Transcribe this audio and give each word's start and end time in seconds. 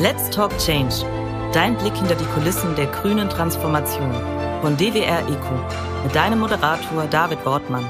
Let's 0.00 0.30
Talk 0.30 0.56
Change. 0.58 0.94
Dein 1.52 1.76
Blick 1.76 1.96
hinter 1.96 2.14
die 2.14 2.24
Kulissen 2.26 2.72
der 2.76 2.86
grünen 2.86 3.28
Transformation 3.28 4.12
von 4.60 4.76
DWR 4.76 5.26
ECO 5.26 6.04
mit 6.04 6.14
deinem 6.14 6.38
Moderator 6.38 7.04
David 7.10 7.44
Wortmann. 7.44 7.84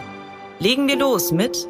Legen 0.58 0.88
wir 0.88 0.96
los 0.96 1.32
mit 1.32 1.68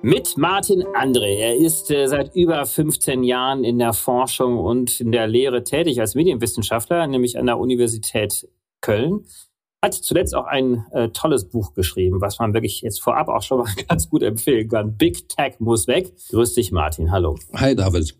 mit 0.00 0.36
Martin 0.36 0.84
André. 0.94 1.40
Er 1.40 1.56
ist 1.56 1.90
äh, 1.90 2.06
seit 2.06 2.36
über 2.36 2.64
15 2.64 3.24
Jahren 3.24 3.64
in 3.64 3.80
der 3.80 3.92
Forschung 3.92 4.58
und 4.58 5.00
in 5.00 5.10
der 5.10 5.26
Lehre 5.26 5.64
tätig 5.64 6.00
als 6.00 6.14
Medienwissenschaftler, 6.14 7.08
nämlich 7.08 7.36
an 7.36 7.46
der 7.46 7.58
Universität 7.58 8.48
Köln. 8.80 9.24
Hat 9.82 9.94
zuletzt 9.94 10.36
auch 10.36 10.46
ein 10.46 10.86
äh, 10.92 11.08
tolles 11.08 11.48
Buch 11.48 11.74
geschrieben, 11.74 12.20
was 12.20 12.38
man 12.38 12.54
wirklich 12.54 12.82
jetzt 12.82 13.02
vorab 13.02 13.28
auch 13.28 13.42
schon 13.42 13.58
mal 13.58 13.72
ganz 13.88 14.08
gut 14.08 14.22
empfehlen 14.22 14.68
kann. 14.68 14.96
Big 14.96 15.28
Tech 15.28 15.54
muss 15.58 15.88
weg. 15.88 16.12
Grüß 16.28 16.54
dich, 16.54 16.70
Martin. 16.70 17.10
Hallo. 17.10 17.36
Hi, 17.54 17.74
David. 17.74 18.19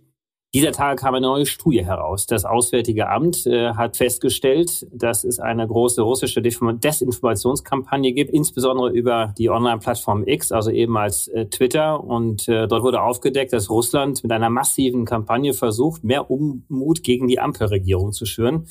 Dieser 0.52 0.72
Tage 0.72 1.00
kam 1.00 1.14
eine 1.14 1.28
neue 1.28 1.46
Studie 1.46 1.84
heraus. 1.84 2.26
Das 2.26 2.44
Auswärtige 2.44 3.08
Amt 3.08 3.46
äh, 3.46 3.74
hat 3.74 3.96
festgestellt, 3.96 4.84
dass 4.92 5.22
es 5.22 5.38
eine 5.38 5.64
große 5.64 6.02
russische 6.02 6.42
Desinformationskampagne 6.42 8.12
gibt, 8.12 8.32
insbesondere 8.32 8.90
über 8.90 9.32
die 9.38 9.48
Online-Plattform 9.48 10.26
X, 10.26 10.50
also 10.50 10.72
eben 10.72 10.96
als 10.96 11.28
äh, 11.28 11.46
Twitter. 11.46 12.02
Und 12.02 12.48
äh, 12.48 12.66
dort 12.66 12.82
wurde 12.82 13.00
aufgedeckt, 13.00 13.52
dass 13.52 13.70
Russland 13.70 14.24
mit 14.24 14.32
einer 14.32 14.50
massiven 14.50 15.04
Kampagne 15.04 15.54
versucht, 15.54 16.02
mehr 16.02 16.28
Unmut 16.28 17.04
gegen 17.04 17.28
die 17.28 17.38
Ampelregierung 17.38 18.10
zu 18.10 18.26
schüren. 18.26 18.66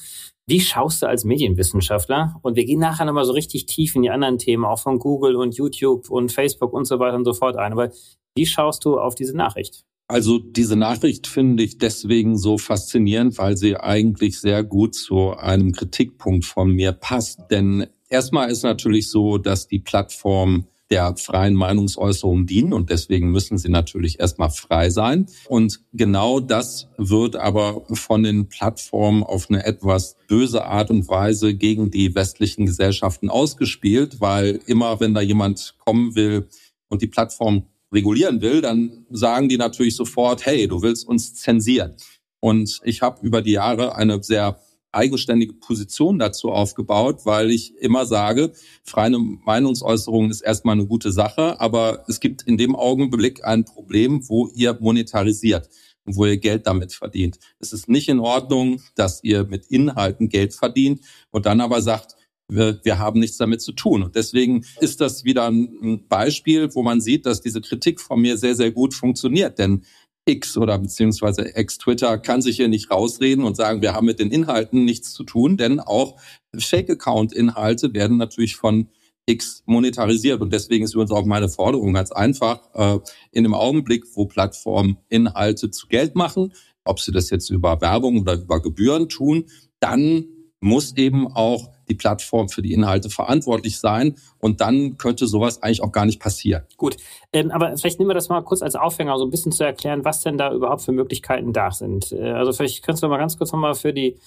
Wie 0.48 0.60
schaust 0.60 1.02
du 1.02 1.08
als 1.08 1.24
Medienwissenschaftler? 1.24 2.40
Und 2.42 2.58
wir 2.58 2.66
gehen 2.66 2.82
nachher 2.82 3.06
nochmal 3.06 3.24
so 3.24 3.32
richtig 3.32 3.68
tief 3.68 3.96
in 3.96 4.02
die 4.02 4.10
anderen 4.10 4.38
Themen, 4.38 4.66
auch 4.66 4.80
von 4.80 5.00
Google 5.00 5.38
und 5.38 5.56
YouTube 5.56 6.10
und 6.10 6.34
Facebook 6.34 6.74
und 6.74 6.84
so 6.84 7.00
weiter 7.00 7.16
und 7.16 7.24
so 7.24 7.34
fort 7.34 7.56
ein. 7.56 7.72
Aber 7.72 7.90
wie 8.36 8.46
schaust 8.46 8.84
du 8.84 9.00
auf 9.00 9.16
diese 9.16 9.38
Nachricht? 9.38 9.86
Also 10.10 10.40
diese 10.40 10.76
Nachricht 10.76 11.28
finde 11.28 11.62
ich 11.62 11.78
deswegen 11.78 12.36
so 12.36 12.58
faszinierend, 12.58 13.38
weil 13.38 13.56
sie 13.56 13.78
eigentlich 13.78 14.40
sehr 14.42 14.64
gut 14.64 14.96
zu 14.96 15.38
einem 15.38 15.72
Kritikpunkt 15.72 16.46
von 16.46 16.72
mir 16.72 16.94
passt. 16.94 17.42
Denn 17.52 17.86
erstmal 18.10 18.50
ist 18.50 18.64
natürlich 18.64 19.12
so, 19.12 19.38
dass 19.38 19.68
die 19.68 19.78
Plattform 19.78 20.66
der 20.90 21.16
freien 21.16 21.54
Meinungsäußerung 21.54 22.48
dienen 22.48 22.74
und 22.74 22.90
deswegen 22.90 23.30
müssen 23.30 23.60
sie 23.60 23.70
natürlich 23.70 24.20
erstmal 24.20 24.50
frei 24.50 24.90
sein. 24.90 25.28
Und 25.48 25.82
genau 25.94 26.40
das 26.40 26.88
wird 26.98 27.36
aber 27.36 27.84
von 27.94 28.24
den 28.24 28.50
Plattformen 28.50 29.22
auf 29.22 29.52
eine 29.52 29.64
etwas 29.64 30.18
böse 30.28 30.66
Art 30.66 30.90
und 30.90 31.08
Weise 31.08 31.54
gegen 31.54 31.92
die 31.92 32.16
westlichen 32.16 32.66
Gesellschaften 32.66 33.30
ausgespielt, 33.30 34.20
weil 34.20 34.60
immer 34.66 35.00
wenn 35.00 35.14
da 35.14 35.22
jemand 35.22 35.76
kommen 35.78 36.16
will 36.16 36.48
und 36.88 37.04
die 37.04 37.08
Plattform 37.08 37.68
regulieren 37.92 38.42
will, 38.42 38.62
dann 38.62 39.06
sagen 39.10 39.50
die 39.50 39.58
natürlich 39.58 39.96
sofort, 39.96 40.46
hey, 40.46 40.68
du 40.68 40.82
willst 40.82 41.08
uns 41.08 41.36
zensieren. 41.36 41.96
Und 42.40 42.80
ich 42.84 43.02
habe 43.02 43.26
über 43.26 43.42
die 43.42 43.52
Jahre 43.52 43.96
eine 43.96 44.24
sehr 44.24 44.60
eigenständige 44.92 45.54
Position 45.54 46.18
dazu 46.18 46.50
aufgebaut, 46.50 47.22
weil 47.26 47.52
ich 47.52 47.76
immer 47.78 48.06
sage, 48.06 48.54
freie 48.84 49.18
Meinungsäußerung 49.20 50.30
ist 50.32 50.42
erstmal 50.42 50.74
eine 50.74 50.88
gute 50.88 51.12
Sache, 51.12 51.60
aber 51.60 52.06
es 52.08 52.20
gibt 52.20 52.44
in 52.44 52.58
dem 52.58 52.76
Augenblick 52.76 53.46
ein 53.46 53.66
Problem, 53.66 54.28
wo 54.28 54.48
ihr 54.48 54.78
monetarisiert 54.80 55.70
und 56.06 56.16
wo 56.16 56.26
ihr 56.26 56.38
Geld 56.38 56.66
damit 56.66 56.94
verdient. 56.94 57.38
Es 57.60 57.72
ist 57.72 57.88
nicht 57.88 58.10
in 58.10 58.20
Ordnung, 58.20 58.82
dass 58.96 59.24
ihr 59.24 59.46
mit 59.46 59.68
Inhalten 59.68 60.30
Geld 60.30 60.56
verdient 60.56 61.02
und 61.30 61.46
dann 61.46 61.62
aber 61.62 61.82
sagt, 61.82 62.16
wir, 62.50 62.80
wir 62.84 63.00
haben 63.00 63.20
nichts 63.20 63.38
damit 63.38 63.62
zu 63.62 63.72
tun. 63.72 64.04
Und 64.04 64.16
deswegen 64.16 64.66
ist 64.80 65.02
das 65.02 65.24
wieder 65.24 65.50
ein 65.50 66.06
Beispiel, 66.10 66.74
wo 66.74 66.84
man 66.84 67.00
sieht, 67.00 67.26
dass 67.26 67.42
diese 67.42 67.62
Kritik 67.62 68.02
von 68.02 68.20
mir 68.20 68.38
sehr, 68.38 68.56
sehr 68.56 68.72
gut 68.72 68.94
funktioniert. 68.94 69.60
Denn 69.60 69.84
X 70.26 70.58
oder 70.58 70.78
beziehungsweise 70.78 71.56
Ex-Twitter 71.56 72.18
kann 72.18 72.42
sich 72.42 72.58
hier 72.58 72.68
nicht 72.68 72.92
rausreden 72.92 73.44
und 73.44 73.56
sagen, 73.56 73.82
wir 73.82 73.94
haben 73.94 74.06
mit 74.06 74.20
den 74.20 74.32
Inhalten 74.32 74.86
nichts 74.86 75.14
zu 75.14 75.24
tun, 75.24 75.58
denn 75.58 75.80
auch 75.80 76.20
Fake-Account-Inhalte 76.56 77.94
werden 77.94 78.18
natürlich 78.18 78.56
von 78.56 78.90
X 79.26 79.64
monetarisiert. 79.66 80.42
Und 80.42 80.54
deswegen 80.54 80.84
ist 80.86 80.94
übrigens 80.94 81.12
auch 81.12 81.26
meine 81.26 81.50
Forderung 81.50 81.94
ganz 81.94 82.12
einfach, 82.12 82.62
äh, 82.74 83.00
in 83.32 83.44
dem 83.44 83.54
Augenblick, 83.54 84.06
wo 84.16 84.26
Plattformen 84.26 84.98
Inhalte 85.10 85.70
zu 85.72 85.88
Geld 85.88 86.16
machen, 86.16 86.54
ob 86.84 87.00
sie 87.00 87.12
das 87.12 87.30
jetzt 87.30 87.50
über 87.50 87.80
Werbung 87.82 88.22
oder 88.22 88.34
über 88.34 88.62
Gebühren 88.62 89.10
tun, 89.10 89.46
dann 89.80 90.26
muss 90.62 90.96
eben 90.98 91.28
auch 91.28 91.70
die 91.90 91.96
Plattform 91.96 92.50
für 92.50 92.62
die 92.62 92.74
Inhalte 92.74 93.10
verantwortlich 93.10 93.80
sein. 93.80 94.16
Und 94.40 94.62
dann 94.62 94.98
könnte 94.98 95.28
sowas 95.28 95.62
eigentlich 95.62 95.84
auch 95.84 95.92
gar 95.92 96.06
nicht 96.06 96.22
passieren. 96.22 96.64
Gut, 96.78 96.98
ähm, 97.34 97.52
aber 97.52 97.76
vielleicht 97.78 98.00
nehmen 98.00 98.10
wir 98.10 98.16
das 98.16 98.30
mal 98.30 98.42
kurz 98.42 98.62
als 98.62 98.76
Aufhänger, 98.76 99.18
so 99.18 99.26
ein 99.26 99.32
bisschen 99.32 99.52
zu 99.52 99.64
erklären, 99.64 100.06
was 100.06 100.22
denn 100.22 100.38
da 100.38 100.54
überhaupt 100.54 100.82
für 100.82 100.92
Möglichkeiten 100.92 101.54
da 101.54 101.72
sind. 101.72 102.12
Äh, 102.12 102.32
also 102.32 102.54
vielleicht 102.54 102.84
könntest 102.84 103.04
du 103.04 103.08
mal 103.08 103.18
ganz 103.18 103.38
kurz 103.38 103.52
nochmal 103.52 103.76
für 103.76 103.94
die 103.94 104.18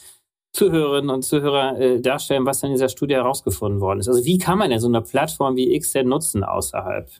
Zuhörerinnen 0.53 1.11
und 1.11 1.23
Zuhörer 1.23 1.81
äh, 1.81 2.01
darstellen, 2.01 2.45
was 2.45 2.61
denn 2.61 2.71
in 2.71 2.75
dieser 2.75 2.91
Studie 2.91 3.15
herausgefunden 3.15 3.81
worden 3.81 4.01
ist. 4.01 4.09
Also 4.09 4.25
wie 4.25 4.39
kann 4.39 4.59
man 4.59 4.71
denn 4.71 4.81
so 4.81 4.89
eine 4.89 5.01
Plattform 5.01 5.57
wie 5.57 5.75
X 5.75 5.93
denn 5.93 6.09
nutzen 6.09 6.45
außerhalb 6.45 7.11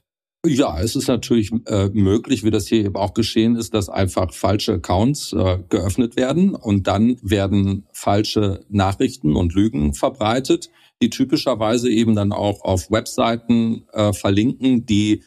ja, 0.45 0.81
es 0.81 0.97
ist 0.97 1.07
natürlich 1.07 1.53
äh, 1.67 1.89
möglich, 1.93 2.43
wie 2.43 2.51
das 2.51 2.67
hier 2.67 2.85
eben 2.85 2.97
auch 2.97 3.15
geschehen 3.15 3.55
ist, 3.55 3.75
dass 3.75 3.89
einfach 3.89 4.33
falsche 4.33 4.75
Accounts 4.75 5.33
äh, 5.33 5.59
geöffnet 5.69 6.17
werden 6.17 6.55
und 6.55 6.89
dann 6.89 7.17
werden 7.23 7.87
falsche 7.93 8.65
Nachrichten 8.69 9.37
und 9.37 9.55
Lügen 9.55 9.95
verbreitet, 9.95 10.71
die 11.01 11.11
typischerweise 11.11 11.91
eben 11.91 12.17
dann 12.17 12.33
auch 12.33 12.63
auf 12.63 12.91
Webseiten 12.91 13.85
äh, 13.93 14.13
verlinken, 14.13 14.85
die 14.85 15.23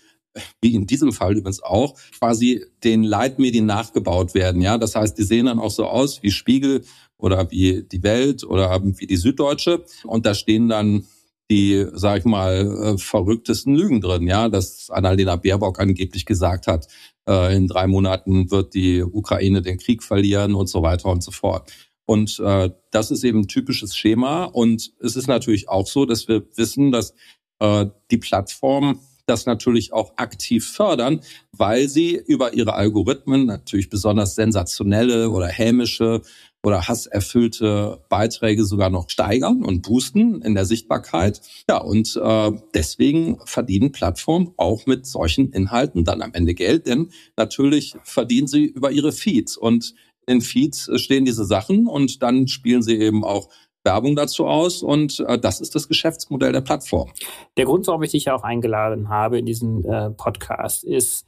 wie 0.61 0.75
in 0.75 0.85
diesem 0.85 1.13
Fall 1.13 1.37
übrigens 1.37 1.63
auch, 1.63 1.95
quasi 2.19 2.65
den 2.83 3.03
Leitmedien 3.03 3.65
nachgebaut 3.65 4.33
werden. 4.33 4.61
Ja, 4.61 4.77
das 4.77 4.95
heißt, 4.95 5.17
die 5.17 5.23
sehen 5.23 5.45
dann 5.45 5.59
auch 5.59 5.71
so 5.71 5.85
aus 5.85 6.23
wie 6.23 6.31
Spiegel 6.31 6.83
oder 7.17 7.49
wie 7.51 7.83
die 7.83 8.03
Welt 8.03 8.43
oder 8.43 8.81
wie 8.83 9.07
die 9.07 9.15
Süddeutsche. 9.15 9.85
Und 10.03 10.25
da 10.25 10.33
stehen 10.33 10.67
dann 10.67 11.05
die, 11.51 11.85
sag 11.93 12.19
ich 12.19 12.25
mal, 12.25 12.95
äh, 12.95 12.97
verrücktesten 12.97 13.75
Lügen 13.75 14.01
drin, 14.01 14.27
ja, 14.27 14.49
dass 14.49 14.89
Annalena 14.89 15.35
Baerbock 15.35 15.79
angeblich 15.79 16.25
gesagt 16.25 16.67
hat, 16.67 16.87
äh, 17.27 17.55
in 17.55 17.67
drei 17.67 17.87
Monaten 17.87 18.49
wird 18.51 18.73
die 18.73 19.03
Ukraine 19.03 19.61
den 19.61 19.77
Krieg 19.77 20.03
verlieren 20.03 20.55
und 20.55 20.67
so 20.67 20.81
weiter 20.81 21.09
und 21.09 21.23
so 21.23 21.31
fort. 21.31 21.71
Und 22.05 22.39
äh, 22.39 22.69
das 22.91 23.11
ist 23.11 23.23
eben 23.23 23.41
ein 23.41 23.47
typisches 23.47 23.95
Schema. 23.95 24.45
Und 24.45 24.91
es 24.99 25.15
ist 25.15 25.27
natürlich 25.27 25.69
auch 25.69 25.87
so, 25.87 26.05
dass 26.05 26.27
wir 26.27 26.43
wissen, 26.55 26.91
dass 26.91 27.13
äh, 27.59 27.87
die 28.11 28.17
Plattformen 28.17 28.99
das 29.25 29.47
natürlich 29.47 29.91
auch 29.91 30.13
aktiv 30.17 30.67
fördern, 30.67 31.21
weil 31.51 31.89
sie 31.89 32.15
über 32.15 32.53
ihre 32.53 32.73
Algorithmen 32.73 33.47
natürlich 33.47 33.89
besonders 33.89 34.35
sensationelle 34.35 35.31
oder 35.31 35.47
hämische 35.47 36.21
oder 36.65 36.87
hasserfüllte 36.87 38.03
Beiträge 38.09 38.65
sogar 38.65 38.89
noch 38.89 39.09
steigern 39.09 39.63
und 39.63 39.83
boosten 39.83 40.41
in 40.41 40.55
der 40.55 40.65
Sichtbarkeit. 40.65 41.39
Ja, 41.69 41.77
und 41.77 42.19
äh, 42.21 42.51
deswegen 42.73 43.37
verdienen 43.45 43.91
Plattformen 43.91 44.51
auch 44.57 44.87
mit 44.87 45.05
solchen 45.05 45.51
Inhalten 45.51 46.03
dann 46.03 46.23
am 46.23 46.33
Ende 46.33 46.55
Geld, 46.55 46.87
denn 46.87 47.11
natürlich 47.37 47.95
verdienen 48.03 48.47
sie 48.47 48.65
über 48.65 48.89
ihre 48.91 49.11
Feeds 49.11 49.57
und 49.57 49.93
in 50.25 50.41
Feeds 50.41 50.89
stehen 50.95 51.25
diese 51.25 51.45
Sachen 51.45 51.85
und 51.85 52.23
dann 52.23 52.47
spielen 52.47 52.81
sie 52.81 52.97
eben 52.97 53.23
auch 53.23 53.49
Werbung 53.83 54.15
dazu 54.15 54.47
aus 54.47 54.81
und 54.81 55.19
äh, 55.19 55.37
das 55.37 55.61
ist 55.61 55.75
das 55.75 55.87
Geschäftsmodell 55.87 56.51
der 56.51 56.61
Plattform. 56.61 57.11
Der 57.57 57.65
Grund, 57.65 57.85
warum 57.85 58.01
ich 58.01 58.11
dich 58.11 58.31
auch 58.31 58.41
eingeladen 58.41 59.09
habe 59.09 59.37
in 59.37 59.45
diesen 59.45 59.85
äh, 59.85 60.09
Podcast, 60.09 60.83
ist, 60.83 61.27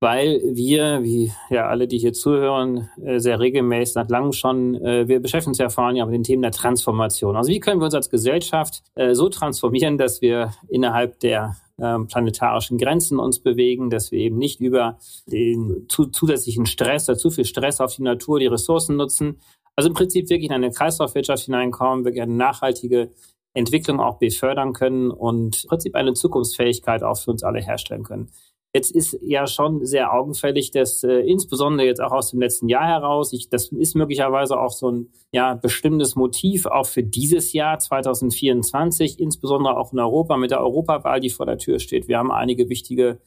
weil 0.00 0.40
wir, 0.44 1.02
wie 1.02 1.32
ja 1.50 1.66
alle, 1.66 1.88
die 1.88 1.98
hier 1.98 2.12
zuhören, 2.12 2.88
äh, 3.02 3.18
sehr 3.18 3.40
regelmäßig 3.40 3.94
seit 3.94 4.10
langem 4.10 4.32
schon, 4.32 4.76
äh, 4.76 5.08
wir 5.08 5.20
beschäftigen 5.20 5.50
uns 5.50 5.58
ja 5.58 5.68
vor 5.68 5.84
allem 5.84 6.06
mit 6.06 6.14
den 6.14 6.22
Themen 6.22 6.42
der 6.42 6.52
Transformation. 6.52 7.36
Also 7.36 7.50
wie 7.50 7.60
können 7.60 7.80
wir 7.80 7.86
uns 7.86 7.94
als 7.94 8.10
Gesellschaft 8.10 8.82
äh, 8.94 9.14
so 9.14 9.28
transformieren, 9.28 9.98
dass 9.98 10.20
wir 10.20 10.52
innerhalb 10.68 11.18
der 11.20 11.56
ähm, 11.80 12.06
planetarischen 12.06 12.78
Grenzen 12.78 13.18
uns 13.18 13.40
bewegen, 13.40 13.90
dass 13.90 14.12
wir 14.12 14.18
eben 14.18 14.38
nicht 14.38 14.60
über 14.60 14.98
den 15.26 15.86
zusätzlichen 15.88 16.66
Stress 16.66 17.08
oder 17.08 17.18
zu 17.18 17.30
viel 17.30 17.44
Stress 17.44 17.80
auf 17.80 17.94
die 17.94 18.02
Natur, 18.02 18.40
die 18.40 18.46
Ressourcen 18.46 18.96
nutzen. 18.96 19.40
Also 19.76 19.88
im 19.88 19.94
Prinzip 19.94 20.28
wirklich 20.28 20.48
in 20.48 20.54
eine 20.54 20.70
Kreislaufwirtschaft 20.70 21.44
hineinkommen, 21.44 22.04
wirklich 22.04 22.22
eine 22.22 22.34
nachhaltige 22.34 23.10
Entwicklung 23.54 24.00
auch 24.00 24.18
befördern 24.18 24.72
können 24.72 25.10
und 25.10 25.64
im 25.64 25.68
Prinzip 25.68 25.94
eine 25.94 26.14
Zukunftsfähigkeit 26.14 27.02
auch 27.02 27.16
für 27.16 27.30
uns 27.30 27.42
alle 27.42 27.60
herstellen 27.60 28.02
können. 28.02 28.30
Jetzt 28.78 28.92
ist 28.92 29.18
ja 29.22 29.48
schon 29.48 29.84
sehr 29.84 30.12
augenfällig, 30.12 30.70
dass 30.70 31.02
äh, 31.02 31.14
insbesondere 31.14 31.84
jetzt 31.84 32.00
auch 32.00 32.12
aus 32.12 32.30
dem 32.30 32.38
letzten 32.38 32.68
Jahr 32.68 32.86
heraus, 32.86 33.32
ich, 33.32 33.48
das 33.48 33.72
ist 33.72 33.96
möglicherweise 33.96 34.56
auch 34.56 34.70
so 34.70 34.88
ein 34.88 35.08
ja, 35.32 35.54
bestimmtes 35.54 36.14
Motiv 36.14 36.64
auch 36.66 36.86
für 36.86 37.02
dieses 37.02 37.52
Jahr 37.52 37.80
2024, 37.80 39.18
insbesondere 39.18 39.76
auch 39.76 39.92
in 39.92 39.98
Europa 39.98 40.36
mit 40.36 40.52
der 40.52 40.60
Europawahl, 40.60 41.18
die 41.18 41.30
vor 41.30 41.44
der 41.44 41.58
Tür 41.58 41.80
steht. 41.80 42.06
Wir 42.06 42.18
haben 42.18 42.30
einige 42.30 42.68
wichtige 42.68 43.18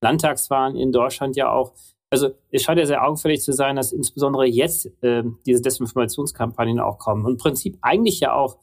Landtagswahlen 0.00 0.76
in 0.76 0.92
Deutschland 0.92 1.34
ja 1.34 1.50
auch. 1.50 1.72
Also 2.08 2.28
es 2.52 2.62
scheint 2.62 2.78
ja 2.78 2.86
sehr 2.86 3.04
augenfällig 3.04 3.42
zu 3.42 3.52
sein, 3.52 3.74
dass 3.74 3.90
insbesondere 3.90 4.46
jetzt 4.46 4.92
äh, 5.02 5.24
diese 5.44 5.60
Desinformationskampagnen 5.60 6.78
auch 6.78 6.98
kommen. 6.98 7.24
Und 7.24 7.32
im 7.32 7.38
Prinzip 7.38 7.78
eigentlich 7.80 8.20
ja 8.20 8.32
auch 8.32 8.58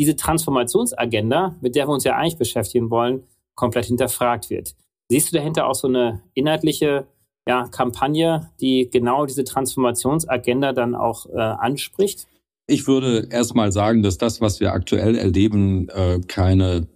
diese 0.00 0.16
Transformationsagenda, 0.16 1.54
mit 1.60 1.76
der 1.76 1.86
wir 1.86 1.92
uns 1.92 2.02
ja 2.02 2.16
eigentlich 2.16 2.38
beschäftigen 2.38 2.90
wollen, 2.90 3.22
komplett 3.54 3.84
hinterfragt 3.84 4.50
wird. 4.50 4.74
Siehst 5.08 5.32
du 5.32 5.36
dahinter 5.36 5.66
auch 5.66 5.74
so 5.74 5.88
eine 5.88 6.22
inhaltliche 6.34 7.06
ja, 7.46 7.66
Kampagne, 7.68 8.50
die 8.60 8.88
genau 8.90 9.26
diese 9.26 9.44
Transformationsagenda 9.44 10.72
dann 10.72 10.94
auch 10.94 11.26
äh, 11.26 11.38
anspricht? 11.38 12.26
Ich 12.66 12.86
würde 12.86 13.28
erstmal 13.30 13.72
sagen, 13.72 14.02
dass 14.02 14.18
das, 14.18 14.40
was 14.40 14.60
wir 14.60 14.72
aktuell 14.72 15.16
erleben, 15.16 15.88
äh, 15.88 16.20
keine 16.26 16.86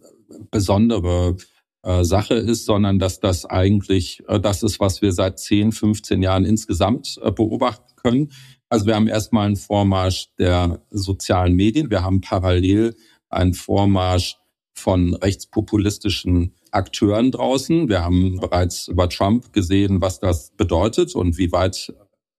besondere 0.51 1.37
äh, 1.83 2.05
Sache 2.05 2.35
ist, 2.35 2.65
sondern 2.65 2.99
dass 2.99 3.21
das 3.21 3.45
eigentlich 3.45 4.23
äh, 4.29 4.41
das 4.41 4.63
ist, 4.63 4.81
was 4.81 5.03
wir 5.03 5.13
seit 5.13 5.39
10, 5.39 5.73
15 5.73 6.23
Jahren 6.23 6.45
insgesamt 6.45 7.19
äh, 7.23 7.31
beobachten 7.31 7.95
können. 7.97 8.33
Also 8.69 8.87
wir 8.87 8.95
haben 8.95 9.09
erstmal 9.09 9.47
einen 9.47 9.57
Vormarsch 9.57 10.29
der 10.39 10.81
sozialen 10.91 11.55
Medien. 11.55 11.91
Wir 11.91 12.03
haben 12.03 12.21
parallel 12.21 12.97
einen 13.29 13.55
Vormarsch 13.55 14.37
von 14.75 15.15
rechtspopulistischen 15.15 16.55
Akteuren 16.77 17.31
draußen. 17.33 17.89
Wir 17.89 18.05
haben 18.05 18.39
bereits 18.39 18.89
über 18.89 19.09
Trump 19.09 19.53
gesehen, 19.53 20.01
was 20.03 20.21
das 20.21 20.53
bedeutet 20.57 21.15
und 21.15 21.39
wie 21.39 21.51
weit 21.51 21.95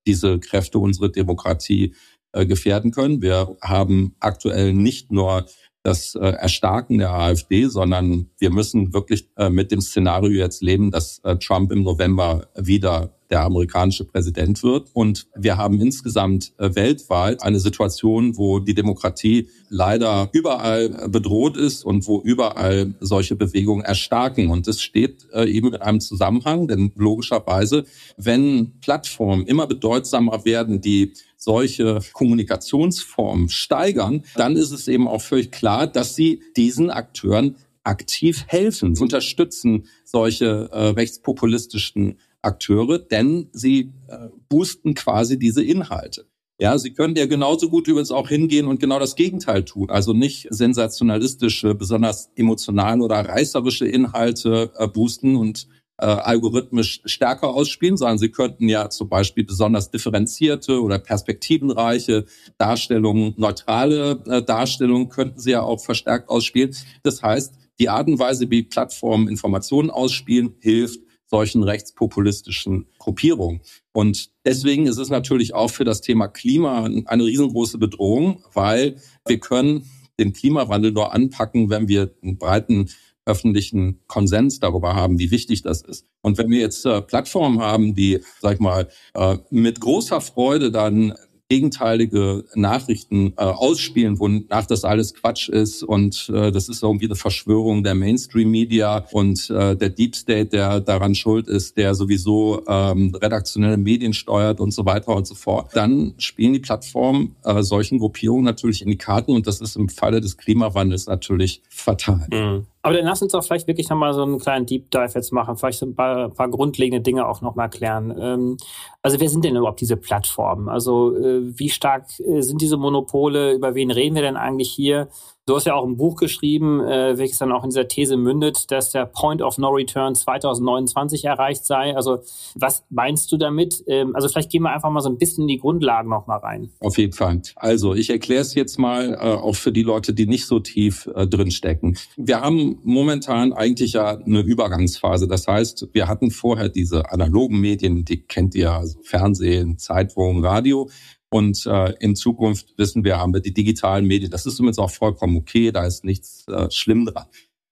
diese 0.05 0.39
Kräfte 0.39 0.79
unsere 0.79 1.11
Demokratie 1.11 1.95
äh, 2.31 2.45
gefährden 2.45 2.91
können. 2.91 3.21
Wir 3.21 3.57
haben 3.61 4.15
aktuell 4.19 4.73
nicht 4.73 5.11
nur 5.11 5.47
das 5.83 6.13
äh, 6.15 6.19
Erstarken 6.19 6.99
der 6.99 7.11
AfD, 7.11 7.65
sondern 7.65 8.29
wir 8.37 8.51
müssen 8.51 8.93
wirklich 8.93 9.27
äh, 9.37 9.49
mit 9.49 9.71
dem 9.71 9.81
Szenario 9.81 10.31
jetzt 10.31 10.61
leben, 10.61 10.91
dass 10.91 11.21
Trump 11.39 11.71
im 11.71 11.83
November 11.83 12.47
wieder 12.55 13.16
der 13.29 13.41
amerikanische 13.41 14.05
Präsident 14.05 14.63
wird. 14.63 14.89
Und 14.93 15.27
wir 15.35 15.57
haben 15.57 15.81
insgesamt 15.81 16.53
äh, 16.57 16.73
weltweit 16.75 17.43
eine 17.43 17.59
Situation, 17.59 18.37
wo 18.37 18.59
die 18.59 18.73
Demokratie 18.73 19.49
leider 19.69 20.29
überall 20.31 21.09
bedroht 21.09 21.57
ist 21.57 21.83
und 21.83 22.07
wo 22.07 22.21
überall 22.21 22.93
solche 22.99 23.35
Bewegungen 23.35 23.83
erstarken. 23.83 24.49
Und 24.49 24.67
es 24.67 24.81
steht 24.81 25.27
äh, 25.33 25.49
eben 25.49 25.73
in 25.73 25.81
einem 25.81 25.99
Zusammenhang, 25.99 26.67
denn 26.67 26.91
logischerweise, 26.95 27.85
wenn 28.17 28.79
Plattformen 28.79 29.45
immer 29.45 29.67
bedeutsamer 29.67 30.45
werden, 30.45 30.81
die 30.81 31.13
solche 31.37 31.99
Kommunikationsformen 32.13 33.49
steigern, 33.49 34.23
dann 34.35 34.55
ist 34.57 34.71
es 34.71 34.87
eben 34.87 35.07
auch 35.07 35.21
völlig 35.21 35.51
klar, 35.51 35.87
dass 35.87 36.15
sie 36.15 36.41
diesen 36.55 36.89
Akteuren 36.89 37.55
aktiv 37.83 38.43
helfen, 38.47 38.97
unterstützen 38.97 39.85
solche 40.03 40.69
äh, 40.71 40.89
rechtspopulistischen 40.89 42.19
Akteure, 42.47 42.99
denn 42.99 43.49
sie 43.51 43.93
äh, 44.07 44.29
boosten 44.49 44.95
quasi 44.95 45.37
diese 45.37 45.63
Inhalte. 45.63 46.25
Ja, 46.59 46.75
Sie 46.79 46.91
können 46.91 47.15
ja 47.15 47.27
genauso 47.27 47.69
gut 47.69 47.87
übrigens 47.87 48.09
auch 48.09 48.29
hingehen 48.29 48.65
und 48.65 48.79
genau 48.79 48.97
das 48.97 49.15
Gegenteil 49.15 49.63
tun. 49.63 49.91
Also 49.91 50.13
nicht 50.13 50.47
sensationalistische, 50.49 51.75
besonders 51.75 52.31
emotionale 52.35 53.03
oder 53.03 53.17
reißerische 53.17 53.87
Inhalte 53.87 54.71
äh, 54.75 54.87
boosten 54.87 55.35
und 55.35 55.67
äh, 55.99 56.05
algorithmisch 56.05 57.01
stärker 57.05 57.49
ausspielen, 57.49 57.95
sondern 57.95 58.17
Sie 58.17 58.29
könnten 58.29 58.69
ja 58.69 58.89
zum 58.89 59.07
Beispiel 59.07 59.43
besonders 59.43 59.91
differenzierte 59.91 60.81
oder 60.81 60.97
perspektivenreiche 60.97 62.25
Darstellungen, 62.57 63.35
neutrale 63.37 64.23
äh, 64.25 64.41
Darstellungen 64.41 65.09
könnten 65.09 65.39
Sie 65.39 65.51
ja 65.51 65.61
auch 65.61 65.83
verstärkt 65.83 66.29
ausspielen. 66.29 66.75
Das 67.03 67.21
heißt, 67.21 67.53
die 67.79 67.89
Art 67.89 68.07
und 68.07 68.17
Weise, 68.17 68.49
wie 68.49 68.63
Plattformen 68.63 69.27
Informationen 69.27 69.91
ausspielen, 69.91 70.55
hilft 70.59 71.01
solchen 71.29 71.63
rechtspopulistischen 71.63 72.87
Gruppierungen. 72.97 73.61
Und 73.91 74.29
deswegen 74.45 74.87
ist 74.87 74.97
es 74.97 75.09
natürlich 75.09 75.53
auch 75.53 75.69
für 75.69 75.83
das 75.83 76.01
Thema 76.01 76.27
Klima 76.27 76.89
eine 77.05 77.23
riesengroße 77.23 77.77
Bedrohung, 77.77 78.43
weil 78.53 78.97
wir 79.25 79.39
können 79.39 79.89
den 80.19 80.33
Klimawandel 80.33 80.91
nur 80.91 81.13
anpacken, 81.13 81.69
wenn 81.69 81.87
wir 81.87 82.13
einen 82.23 82.37
breiten 82.37 82.89
öffentlichen 83.27 83.99
Konsens 84.07 84.59
darüber 84.59 84.95
haben, 84.95 85.19
wie 85.19 85.31
wichtig 85.31 85.61
das 85.61 85.81
ist. 85.81 86.05
Und 86.21 86.37
wenn 86.37 86.49
wir 86.49 86.59
jetzt 86.59 86.85
äh, 86.85 87.01
Plattformen 87.01 87.59
haben, 87.59 87.93
die, 87.93 88.21
sag 88.41 88.55
ich 88.55 88.59
mal, 88.59 88.87
äh, 89.13 89.37
mit 89.49 89.81
großer 89.81 90.21
Freude 90.21 90.71
dann 90.71 91.13
gegenteilige 91.49 92.43
Nachrichten 92.55 93.33
äh, 93.37 93.41
ausspielen, 93.41 94.19
wonach 94.19 94.65
das 94.65 94.83
alles 94.83 95.13
Quatsch 95.13 95.47
ist 95.47 95.81
und 95.81 96.29
äh, 96.33 96.51
das 96.51 96.67
ist 96.67 96.83
irgendwie 96.83 97.05
eine 97.05 97.15
Verschwörung 97.15 97.83
der 97.83 97.95
Mainstream-Media 97.95 99.05
und 99.11 99.49
äh, 99.49 99.75
der 99.75 99.89
Deep 99.89 100.15
State, 100.15 100.47
der 100.47 100.81
daran 100.81 101.15
schuld 101.15 101.47
ist, 101.47 101.77
der 101.77 101.95
sowieso 101.95 102.63
ähm, 102.67 103.15
redaktionelle 103.15 103.77
Medien 103.77 104.13
steuert 104.13 104.59
und 104.59 104.71
so 104.71 104.85
weiter 104.85 105.15
und 105.15 105.25
so 105.25 105.35
fort. 105.35 105.71
Dann 105.73 106.13
spielen 106.17 106.53
die 106.53 106.59
Plattformen 106.59 107.35
äh, 107.43 107.63
solchen 107.63 107.99
Gruppierungen 107.99 108.43
natürlich 108.43 108.81
in 108.81 108.89
die 108.89 108.97
Karten 108.97 109.31
und 109.31 109.47
das 109.47 109.61
ist 109.61 109.77
im 109.77 109.87
Falle 109.87 110.19
des 110.19 110.35
Klimawandels 110.35 111.07
natürlich 111.07 111.61
fatal. 111.69 112.27
Mhm. 112.31 112.65
Aber 112.81 112.93
dann 112.93 113.05
lass 113.05 113.21
uns 113.21 113.31
doch 113.31 113.43
vielleicht 113.43 113.67
wirklich 113.67 113.89
nochmal 113.89 114.13
so 114.13 114.23
einen 114.23 114.39
kleinen 114.39 114.65
Deep 114.65 114.91
Dive 114.91 115.11
jetzt 115.13 115.33
machen, 115.33 115.57
vielleicht 115.57 115.79
so 115.79 115.85
ein 115.85 115.95
paar, 115.95 116.29
paar 116.29 116.49
grundlegende 116.49 117.01
Dinge 117.01 117.27
auch 117.27 117.41
nochmal 117.41 117.69
klären. 117.69 118.15
Ähm, 118.19 118.57
also 119.01 119.19
wer 119.19 119.29
sind 119.29 119.43
denn 119.43 119.55
überhaupt 119.55 119.81
diese 119.81 119.97
Plattformen? 119.97 120.69
Also 120.69 121.15
äh, 121.15 121.41
wie 121.57 121.69
stark 121.69 122.05
äh, 122.19 122.41
sind 122.41 122.61
diese 122.61 122.77
Monopole? 122.77 123.53
Über 123.53 123.75
wen 123.75 123.91
reden 123.91 124.15
wir 124.15 124.21
denn 124.21 124.37
eigentlich 124.37 124.71
hier? 124.71 125.09
Du 125.47 125.55
hast 125.55 125.65
ja 125.65 125.75
auch 125.75 125.87
ein 125.87 125.95
Buch 125.95 126.17
geschrieben, 126.17 126.81
äh, 126.81 127.17
welches 127.17 127.37
dann 127.37 127.53
auch 127.53 127.63
in 127.63 127.69
dieser 127.69 127.87
These 127.87 128.17
mündet, 128.17 128.69
dass 128.69 128.91
der 128.91 129.05
Point 129.05 129.41
of 129.41 129.57
No 129.57 129.69
Return 129.69 130.13
2029 130.13 131.23
erreicht 131.23 131.63
sei. 131.63 131.95
Also 131.95 132.19
was 132.55 132.83
meinst 132.89 133.31
du 133.31 133.37
damit? 133.37 133.81
Ähm, 133.87 134.13
also 134.13 134.27
vielleicht 134.27 134.51
gehen 134.51 134.63
wir 134.63 134.73
einfach 134.73 134.89
mal 134.89 134.99
so 134.99 135.07
ein 135.07 135.17
bisschen 135.17 135.43
in 135.43 135.47
die 135.47 135.57
Grundlagen 135.57 136.09
noch 136.09 136.27
mal 136.27 136.35
rein. 136.35 136.71
Auf 136.81 136.97
jeden 136.97 137.13
Fall. 137.13 137.41
Also 137.55 137.95
ich 137.95 138.09
erkläre 138.09 138.41
es 138.41 138.55
jetzt 138.55 138.77
mal 138.77 139.13
äh, 139.13 139.15
auch 139.15 139.55
für 139.55 139.71
die 139.71 139.83
Leute, 139.83 140.13
die 140.13 140.27
nicht 140.27 140.47
so 140.47 140.59
tief 140.59 141.09
äh, 141.15 141.25
drin 141.25 141.51
stecken. 141.51 141.97
Wir 142.17 142.41
haben 142.41 142.79
momentan 142.83 143.53
eigentlich 143.53 143.93
ja 143.93 144.17
eine 144.17 144.41
Übergangsphase. 144.41 145.29
Das 145.29 145.47
heißt, 145.47 145.87
wir 145.93 146.09
hatten 146.09 146.29
vorher 146.29 146.67
diese 146.67 147.09
analogen 147.09 147.61
Medien, 147.61 148.03
die 148.03 148.21
kennt 148.21 148.53
ihr, 148.53 148.73
also 148.73 148.99
Fernsehen, 149.01 149.77
Zeitung, 149.77 150.43
Radio. 150.43 150.89
Und 151.29 151.65
äh, 151.65 151.93
in 151.99 152.15
Zukunft 152.15 152.73
wissen 152.77 153.03
wir, 153.03 153.17
haben 153.17 153.33
wir 153.33 153.41
die 153.41 153.53
digitalen 153.53 154.05
Medien. 154.05 154.31
Das 154.31 154.45
ist 154.45 154.59
übrigens 154.59 154.79
auch 154.79 154.91
vollkommen 154.91 155.37
okay, 155.37 155.71
da 155.71 155.85
ist 155.85 156.03
nichts 156.05 156.45
äh, 156.47 156.69
schlimm 156.71 157.05
dran. 157.05 157.25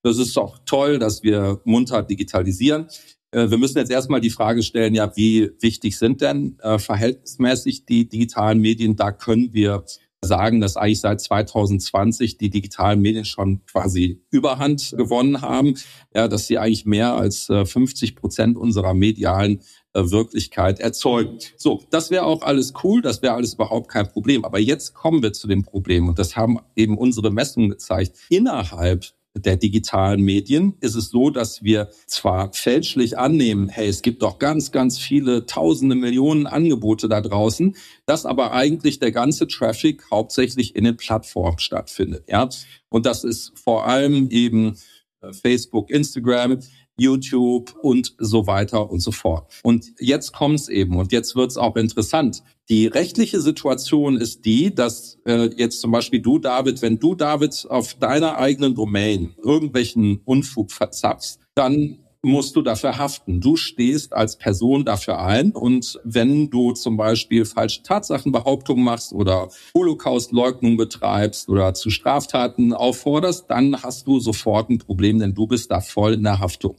Das 0.04 0.18
ist 0.18 0.38
auch 0.38 0.60
toll, 0.66 1.00
dass 1.00 1.24
wir 1.24 1.62
munter 1.63 2.04
digitalisieren. 2.04 2.88
Äh, 3.31 3.50
wir 3.50 3.57
müssen 3.57 3.78
jetzt 3.78 3.92
erstmal 3.92 4.22
die 4.22 4.30
Frage 4.30 4.62
stellen, 4.62 4.94
ja, 4.94 5.16
wie 5.16 5.52
wichtig 5.62 5.98
sind 5.98 6.22
denn 6.22 6.57
äh, 6.62 6.80
verhältnismäßig 6.80 7.86
die 7.86 8.07
digitalen 8.07 8.60
Medien? 8.60 8.96
Da 8.96 9.12
können 9.12 9.54
wir 9.54 9.86
sagen, 10.22 10.60
dass 10.60 10.78
eigentlich 10.78 11.01
seit 11.01 11.22
2020 11.22 12.38
die 12.38 12.50
digitalen 12.50 13.01
Medien 13.01 13.25
schon 13.25 13.66
quasi 13.66 14.22
Überhand 14.31 14.94
gewonnen 14.98 15.42
haben, 15.42 15.75
ja, 16.13 16.28
dass 16.28 16.48
sie 16.48 16.58
eigentlich 16.58 16.86
mehr 16.86 17.13
als 17.13 17.46
50 17.46 18.12
äh, 18.12 18.13
Prozent 18.15 18.58
unserer 18.58 18.94
medialen 18.94 19.62
Wirklichkeit 19.96 20.80
erzeugen. 20.80 21.40
So, 21.58 21.84
das 21.90 22.12
wäre 22.12 22.25
auch 22.25 22.42
alles 22.42 22.74
cool, 22.84 23.02
das 23.02 23.22
wäre 23.22 23.34
alles 23.34 23.54
überhaupt 23.54 23.90
kein 23.90 24.08
Problem. 24.08 24.46
Aber 24.46 24.60
jetzt 24.60 24.94
kommen 24.94 25.24
wir 25.24 25.34
zu 25.34 25.48
dem 25.48 25.64
Problem 25.64 26.08
und 26.08 26.20
das 26.20 26.36
haben 26.36 26.60
eben 26.75 26.98
unsere 26.98 27.32
Messungen 27.32 27.70
gezeigt. 27.70 28.18
Innerhalb 28.30 29.06
der 29.38 29.58
digitalen 29.58 30.22
Medien 30.22 30.75
ist 30.80 30.96
es 30.96 31.10
so, 31.10 31.30
dass 31.30 31.64
wir 31.64 31.90
zwar 32.08 32.54
fälschlich 32.54 33.18
annehmen, 33.18 33.68
hey, 33.68 33.88
es 33.88 34.02
gibt 34.02 34.22
doch 34.22 34.40
ganz, 34.40 34.72
ganz 34.72 34.98
viele 34.98 35.46
tausende 35.46 35.96
Millionen 35.96 36.48
Angebote 36.48 37.10
da 37.10 37.20
draußen, 37.20 37.75
dass 38.06 38.25
aber 38.25 38.54
eigentlich 38.54 39.00
der 39.00 39.12
ganze 39.12 39.48
Traffic 39.48 40.04
hauptsächlich 40.10 40.75
in 40.75 40.86
den 40.86 40.96
Plattformen 40.96 41.60
stattfindet, 41.60 42.25
ja. 42.30 42.48
Und 42.90 43.06
das 43.06 43.24
ist 43.24 43.52
vor 43.60 43.88
allem 43.88 44.30
eben 44.30 44.78
äh, 45.22 45.34
Facebook, 45.34 45.90
Instagram, 45.90 46.60
YouTube 46.98 47.75
und 47.82 48.16
so 48.18 48.48
weiter 48.48 48.90
und 48.90 49.00
so 49.00 49.12
fort. 49.12 49.52
Und 49.64 49.92
jetzt 50.00 50.34
kommt's 50.34 50.70
eben 50.70 50.98
und 50.98 51.12
jetzt 51.12 51.36
wird's 51.36 51.58
auch 51.58 51.75
interessant. 51.75 52.44
Die 52.70 52.88
rechtliche 52.88 53.42
Situation 53.42 54.18
ist 54.18 54.46
die, 54.46 54.74
dass 54.74 55.20
äh, 55.25 55.50
jetzt 55.56 55.82
zum 55.82 55.92
Beispiel 55.92 56.22
du, 56.22 56.40
David, 56.40 56.82
wenn 56.82 56.98
du, 56.98 57.14
David, 57.14 57.68
auf 57.70 57.94
deiner 57.96 58.38
eigenen 58.38 58.74
Domain 58.74 59.36
irgendwelchen 59.44 60.22
Unfug 60.25 60.72
verzapfst, 60.72 61.40
dann 61.54 62.00
musst 62.25 62.55
du 62.55 62.62
dafür 62.62 62.98
haften. 62.98 63.39
Du 63.39 63.55
stehst 63.55 64.13
als 64.13 64.38
Person 64.38 64.84
dafür 64.84 65.20
ein 65.20 65.51
und 65.51 66.00
wenn 66.03 66.50
du 66.50 66.72
zum 66.74 66.98
Beispiel 66.98 67.46
falsche 67.46 67.84
Tatsachenbehauptungen 67.84 68.84
machst 68.84 69.13
oder 69.13 69.50
Holocaust-Leugnung 69.75 70.75
betreibst 70.75 71.50
oder 71.50 71.74
zu 71.75 71.89
Straftaten 71.89 72.74
aufforderst, 72.74 73.46
dann 73.50 73.82
hast 73.84 74.08
du 74.08 74.20
sofort 74.20 74.70
ein 74.70 74.79
Problem, 74.79 75.20
denn 75.20 75.36
du 75.36 75.46
bist 75.46 75.70
da 75.70 75.82
voll 75.82 76.13
in 76.13 76.24
der 76.24 76.39
Haftung. 76.39 76.77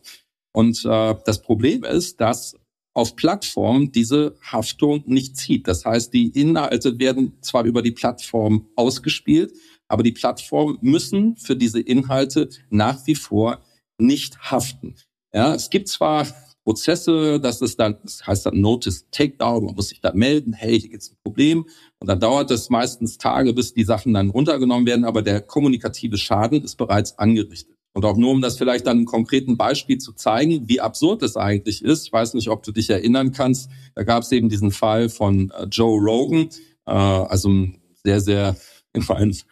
Und 0.52 0.84
äh, 0.84 1.14
das 1.24 1.40
Problem 1.40 1.84
ist, 1.84 2.20
dass 2.20 2.56
auf 2.92 3.14
Plattformen 3.14 3.92
diese 3.92 4.36
Haftung 4.42 5.04
nicht 5.06 5.36
zieht. 5.36 5.68
Das 5.68 5.84
heißt, 5.84 6.12
die 6.12 6.28
Inhalte 6.28 6.98
werden 6.98 7.34
zwar 7.42 7.64
über 7.64 7.82
die 7.82 7.92
Plattform 7.92 8.66
ausgespielt, 8.74 9.52
aber 9.86 10.02
die 10.02 10.12
Plattformen 10.12 10.78
müssen 10.80 11.36
für 11.36 11.54
diese 11.54 11.80
Inhalte 11.80 12.48
nach 12.70 13.06
wie 13.06 13.14
vor 13.14 13.60
nicht 13.98 14.38
haften. 14.50 14.94
Ja, 15.36 15.54
es 15.54 15.68
gibt 15.68 15.88
zwar 15.88 16.26
Prozesse, 16.64 17.38
das 17.38 17.60
ist 17.60 17.78
dann, 17.78 17.98
das 18.02 18.26
heißt 18.26 18.46
dann 18.46 18.58
Notice 18.58 19.04
Takedown, 19.10 19.66
man 19.66 19.74
muss 19.74 19.90
sich 19.90 20.00
da 20.00 20.14
melden, 20.14 20.54
hey, 20.54 20.80
hier 20.80 20.88
gibt's 20.88 21.10
ein 21.10 21.18
Problem. 21.22 21.66
Und 21.98 22.08
dann 22.08 22.20
dauert 22.20 22.50
es 22.50 22.70
meistens 22.70 23.18
Tage, 23.18 23.52
bis 23.52 23.74
die 23.74 23.84
Sachen 23.84 24.14
dann 24.14 24.30
runtergenommen 24.30 24.86
werden, 24.86 25.04
aber 25.04 25.20
der 25.20 25.42
kommunikative 25.42 26.16
Schaden 26.16 26.64
ist 26.64 26.76
bereits 26.76 27.18
angerichtet. 27.18 27.76
Und 27.92 28.06
auch 28.06 28.16
nur, 28.16 28.30
um 28.30 28.40
das 28.40 28.56
vielleicht 28.56 28.86
dann 28.86 28.96
einem 28.96 29.04
konkreten 29.04 29.58
Beispiel 29.58 29.98
zu 29.98 30.14
zeigen, 30.14 30.70
wie 30.70 30.80
absurd 30.80 31.22
es 31.22 31.36
eigentlich 31.36 31.84
ist. 31.84 32.06
Ich 32.06 32.12
weiß 32.14 32.32
nicht, 32.32 32.48
ob 32.48 32.62
du 32.62 32.72
dich 32.72 32.88
erinnern 32.88 33.32
kannst. 33.32 33.70
Da 33.94 34.04
gab 34.04 34.22
es 34.22 34.32
eben 34.32 34.48
diesen 34.48 34.70
Fall 34.70 35.10
von 35.10 35.50
äh, 35.50 35.64
Joe 35.64 36.00
Rogan, 36.00 36.48
äh, 36.86 36.92
also 36.92 37.50
ein 37.50 37.78
sehr, 38.04 38.22
sehr 38.22 38.56
in 38.94 39.04
meinen 39.06 39.32
Augen 39.32 39.42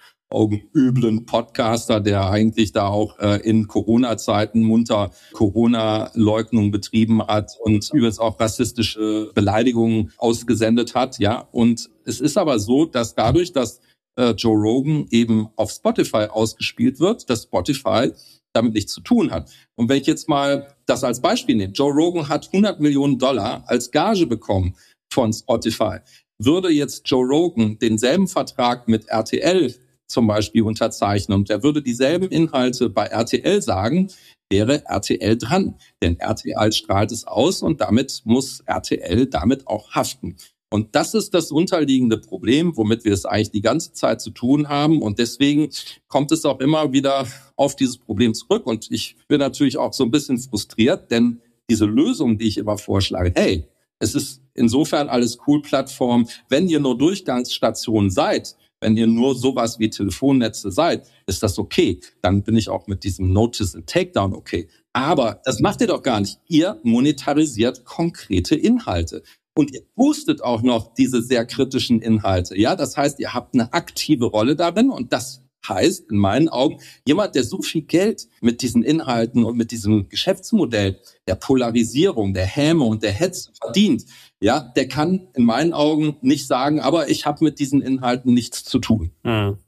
üblen 0.74 1.26
Podcaster, 1.26 2.00
der 2.00 2.28
eigentlich 2.28 2.72
da 2.72 2.88
auch 2.88 3.18
äh, 3.18 3.40
in 3.48 3.68
Corona-Zeiten 3.68 4.62
munter 4.62 5.10
Corona-Leugnung 5.32 6.70
betrieben 6.70 7.26
hat 7.26 7.52
und 7.60 7.88
übrigens 7.92 8.18
auch 8.18 8.38
rassistische 8.40 9.30
Beleidigungen 9.34 10.12
ausgesendet 10.18 10.94
hat. 10.94 11.18
Ja, 11.18 11.48
und 11.52 11.88
es 12.04 12.20
ist 12.20 12.36
aber 12.36 12.58
so, 12.58 12.84
dass 12.84 13.14
dadurch, 13.14 13.52
dass 13.52 13.80
äh, 14.16 14.30
Joe 14.30 14.56
Rogan 14.56 15.06
eben 15.10 15.48
auf 15.56 15.70
Spotify 15.70 16.26
ausgespielt 16.30 17.00
wird, 17.00 17.28
dass 17.30 17.44
Spotify 17.44 18.10
damit 18.52 18.74
nichts 18.74 18.92
zu 18.92 19.00
tun 19.00 19.30
hat. 19.30 19.50
Und 19.74 19.88
wenn 19.88 20.00
ich 20.00 20.06
jetzt 20.06 20.28
mal 20.28 20.74
das 20.86 21.04
als 21.04 21.20
Beispiel 21.20 21.56
nehme, 21.56 21.72
Joe 21.72 21.92
Rogan 21.92 22.28
hat 22.28 22.46
100 22.46 22.80
Millionen 22.80 23.18
Dollar 23.18 23.64
als 23.66 23.90
Gage 23.90 24.26
bekommen 24.26 24.76
von 25.12 25.32
Spotify. 25.32 25.98
Würde 26.38 26.70
jetzt 26.70 27.08
Joe 27.08 27.24
Rogan 27.24 27.78
denselben 27.78 28.28
Vertrag 28.28 28.88
mit 28.88 29.06
RTL 29.08 29.74
zum 30.06 30.26
Beispiel 30.26 30.62
unterzeichnen 30.62 31.38
und 31.38 31.50
er 31.50 31.62
würde 31.62 31.82
dieselben 31.82 32.28
Inhalte 32.28 32.90
bei 32.90 33.06
RTL 33.06 33.62
sagen, 33.62 34.10
wäre 34.50 34.84
RTL 34.86 35.36
dran. 35.36 35.74
Denn 36.02 36.18
RTL 36.18 36.72
strahlt 36.72 37.12
es 37.12 37.26
aus 37.26 37.62
und 37.62 37.80
damit 37.80 38.22
muss 38.24 38.60
RTL 38.66 39.26
damit 39.26 39.66
auch 39.66 39.92
haften. 39.92 40.36
Und 40.70 40.96
das 40.96 41.14
ist 41.14 41.34
das 41.34 41.52
unterliegende 41.52 42.18
Problem, 42.18 42.76
womit 42.76 43.04
wir 43.04 43.12
es 43.12 43.24
eigentlich 43.24 43.52
die 43.52 43.60
ganze 43.60 43.92
Zeit 43.92 44.20
zu 44.20 44.30
tun 44.30 44.68
haben. 44.68 45.02
Und 45.02 45.20
deswegen 45.20 45.70
kommt 46.08 46.32
es 46.32 46.44
auch 46.44 46.58
immer 46.58 46.92
wieder 46.92 47.28
auf 47.54 47.76
dieses 47.76 47.96
Problem 47.96 48.34
zurück. 48.34 48.66
Und 48.66 48.90
ich 48.90 49.16
bin 49.28 49.38
natürlich 49.38 49.76
auch 49.76 49.92
so 49.92 50.02
ein 50.02 50.10
bisschen 50.10 50.38
frustriert, 50.38 51.12
denn 51.12 51.40
diese 51.70 51.86
Lösung, 51.86 52.38
die 52.38 52.48
ich 52.48 52.58
immer 52.58 52.76
vorschlage, 52.76 53.32
hey, 53.36 53.68
es 54.00 54.16
ist 54.16 54.42
insofern 54.54 55.08
alles 55.08 55.38
cool 55.46 55.62
Plattform. 55.62 56.28
Wenn 56.48 56.68
ihr 56.68 56.80
nur 56.80 56.98
Durchgangsstation 56.98 58.10
seid, 58.10 58.56
wenn 58.80 58.96
ihr 58.96 59.06
nur 59.06 59.34
sowas 59.34 59.78
wie 59.78 59.90
Telefonnetze 59.90 60.70
seid, 60.70 61.06
ist 61.26 61.42
das 61.42 61.58
okay. 61.58 62.00
Dann 62.22 62.42
bin 62.42 62.56
ich 62.56 62.68
auch 62.68 62.86
mit 62.86 63.04
diesem 63.04 63.32
Notice 63.32 63.74
and 63.74 63.86
Takedown 63.86 64.34
okay. 64.34 64.68
Aber 64.92 65.40
das 65.44 65.60
macht 65.60 65.80
ihr 65.80 65.86
doch 65.86 66.02
gar 66.02 66.20
nicht. 66.20 66.38
Ihr 66.48 66.80
monetarisiert 66.82 67.84
konkrete 67.84 68.54
Inhalte. 68.54 69.22
Und 69.56 69.72
ihr 69.72 69.82
boostet 69.94 70.42
auch 70.42 70.62
noch 70.62 70.94
diese 70.94 71.22
sehr 71.22 71.46
kritischen 71.46 72.02
Inhalte. 72.02 72.58
Ja, 72.58 72.74
das 72.74 72.96
heißt, 72.96 73.20
ihr 73.20 73.34
habt 73.34 73.54
eine 73.54 73.72
aktive 73.72 74.26
Rolle 74.26 74.56
darin 74.56 74.90
und 74.90 75.12
das 75.12 75.43
heißt 75.68 76.10
in 76.10 76.18
meinen 76.18 76.48
Augen, 76.48 76.78
jemand, 77.06 77.34
der 77.34 77.44
so 77.44 77.62
viel 77.62 77.82
Geld 77.82 78.28
mit 78.40 78.62
diesen 78.62 78.82
Inhalten 78.82 79.44
und 79.44 79.56
mit 79.56 79.70
diesem 79.70 80.08
Geschäftsmodell 80.08 81.00
der 81.26 81.34
Polarisierung, 81.34 82.34
der 82.34 82.46
Häme 82.46 82.84
und 82.84 83.02
der 83.02 83.12
Hetze 83.12 83.50
verdient, 83.60 84.04
ja, 84.40 84.60
der 84.60 84.88
kann 84.88 85.28
in 85.34 85.44
meinen 85.44 85.72
Augen 85.72 86.16
nicht 86.20 86.46
sagen, 86.46 86.80
aber 86.80 87.08
ich 87.08 87.26
habe 87.26 87.44
mit 87.44 87.58
diesen 87.58 87.80
Inhalten 87.80 88.34
nichts 88.34 88.64
zu 88.64 88.78
tun. 88.78 89.10
Mhm. 89.22 89.58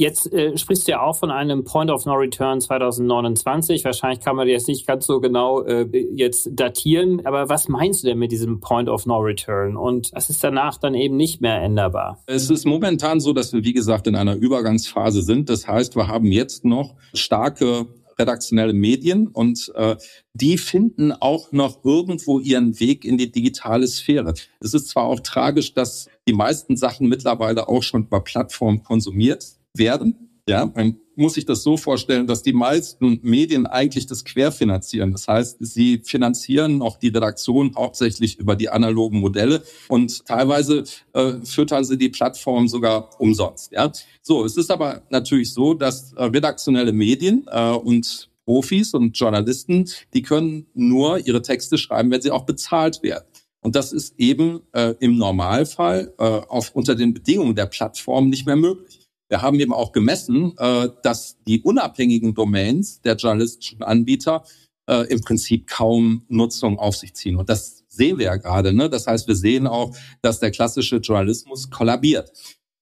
Jetzt 0.00 0.32
äh, 0.32 0.56
sprichst 0.56 0.88
du 0.88 0.92
ja 0.92 1.02
auch 1.02 1.18
von 1.18 1.30
einem 1.30 1.62
Point 1.62 1.90
of 1.90 2.06
No 2.06 2.14
Return 2.14 2.58
2029. 2.58 3.84
Wahrscheinlich 3.84 4.20
kann 4.20 4.34
man 4.34 4.48
jetzt 4.48 4.66
nicht 4.66 4.86
ganz 4.86 5.04
so 5.04 5.20
genau 5.20 5.62
äh, 5.62 5.86
jetzt 6.14 6.48
datieren, 6.52 7.20
aber 7.26 7.50
was 7.50 7.68
meinst 7.68 8.02
du 8.02 8.06
denn 8.08 8.18
mit 8.18 8.32
diesem 8.32 8.60
Point 8.60 8.88
of 8.88 9.04
No 9.04 9.18
Return? 9.18 9.76
Und 9.76 10.10
was 10.14 10.30
ist 10.30 10.42
danach 10.42 10.78
dann 10.78 10.94
eben 10.94 11.18
nicht 11.18 11.42
mehr 11.42 11.60
änderbar? 11.60 12.18
Es 12.24 12.48
ist 12.48 12.64
momentan 12.64 13.20
so, 13.20 13.34
dass 13.34 13.52
wir, 13.52 13.62
wie 13.62 13.74
gesagt, 13.74 14.06
in 14.06 14.16
einer 14.16 14.36
Übergangsphase 14.36 15.20
sind. 15.20 15.50
Das 15.50 15.68
heißt, 15.68 15.94
wir 15.96 16.08
haben 16.08 16.32
jetzt 16.32 16.64
noch 16.64 16.94
starke 17.12 17.84
redaktionelle 18.18 18.72
Medien 18.72 19.26
und 19.26 19.70
äh, 19.74 19.96
die 20.32 20.56
finden 20.56 21.12
auch 21.12 21.52
noch 21.52 21.84
irgendwo 21.84 22.38
ihren 22.38 22.80
Weg 22.80 23.04
in 23.04 23.18
die 23.18 23.30
digitale 23.30 23.86
Sphäre. 23.86 24.32
Es 24.60 24.72
ist 24.72 24.88
zwar 24.88 25.04
auch 25.04 25.20
tragisch, 25.20 25.74
dass 25.74 26.08
die 26.26 26.32
meisten 26.32 26.78
Sachen 26.78 27.06
mittlerweile 27.06 27.68
auch 27.68 27.82
schon 27.82 28.04
über 28.04 28.20
Plattformen 28.20 28.82
konsumiert 28.82 29.59
werden. 29.76 30.30
Ja, 30.48 30.70
man 30.74 30.98
muss 31.14 31.34
sich 31.34 31.44
das 31.44 31.62
so 31.62 31.76
vorstellen, 31.76 32.26
dass 32.26 32.42
die 32.42 32.52
meisten 32.52 33.20
Medien 33.22 33.66
eigentlich 33.66 34.06
das 34.06 34.24
querfinanzieren. 34.24 35.12
Das 35.12 35.28
heißt, 35.28 35.58
sie 35.60 36.00
finanzieren 36.02 36.82
auch 36.82 36.96
die 36.96 37.08
Redaktion 37.08 37.74
hauptsächlich 37.76 38.38
über 38.38 38.56
die 38.56 38.68
analogen 38.68 39.20
Modelle 39.20 39.62
und 39.88 40.24
teilweise 40.26 40.84
äh, 41.12 41.34
füttern 41.44 41.84
sie 41.84 41.98
die 41.98 42.08
Plattform 42.08 42.68
sogar 42.68 43.20
umsonst. 43.20 43.70
Ja, 43.72 43.92
so. 44.22 44.44
Es 44.44 44.56
ist 44.56 44.70
aber 44.70 45.02
natürlich 45.10 45.52
so, 45.52 45.74
dass 45.74 46.14
äh, 46.14 46.24
redaktionelle 46.24 46.92
Medien 46.92 47.46
äh, 47.48 47.70
und 47.70 48.30
Profis 48.46 48.94
und 48.94 49.16
Journalisten, 49.16 49.88
die 50.14 50.22
können 50.22 50.66
nur 50.74 51.24
ihre 51.24 51.42
Texte 51.42 51.78
schreiben, 51.78 52.10
wenn 52.10 52.22
sie 52.22 52.32
auch 52.32 52.46
bezahlt 52.46 53.02
werden. 53.02 53.26
Und 53.60 53.76
das 53.76 53.92
ist 53.92 54.18
eben 54.18 54.62
äh, 54.72 54.94
im 55.00 55.16
Normalfall 55.18 56.12
äh, 56.18 56.24
auf, 56.24 56.74
unter 56.74 56.94
den 56.94 57.12
Bedingungen 57.12 57.54
der 57.54 57.66
Plattform 57.66 58.30
nicht 58.30 58.46
mehr 58.46 58.56
möglich. 58.56 59.09
Wir 59.30 59.42
haben 59.42 59.58
eben 59.60 59.72
auch 59.72 59.92
gemessen, 59.92 60.52
äh, 60.58 60.88
dass 61.02 61.38
die 61.46 61.62
unabhängigen 61.62 62.34
Domains 62.34 63.00
der 63.00 63.14
journalistischen 63.14 63.82
Anbieter 63.82 64.44
äh, 64.88 65.06
im 65.06 65.20
Prinzip 65.20 65.68
kaum 65.68 66.24
Nutzung 66.28 66.78
auf 66.78 66.96
sich 66.96 67.14
ziehen. 67.14 67.36
Und 67.36 67.48
das 67.48 67.84
sehen 67.88 68.18
wir 68.18 68.26
ja 68.26 68.36
gerade. 68.36 68.72
Ne? 68.72 68.90
Das 68.90 69.06
heißt, 69.06 69.28
wir 69.28 69.36
sehen 69.36 69.68
auch, 69.68 69.96
dass 70.20 70.40
der 70.40 70.50
klassische 70.50 70.96
Journalismus 70.96 71.70
kollabiert. 71.70 72.32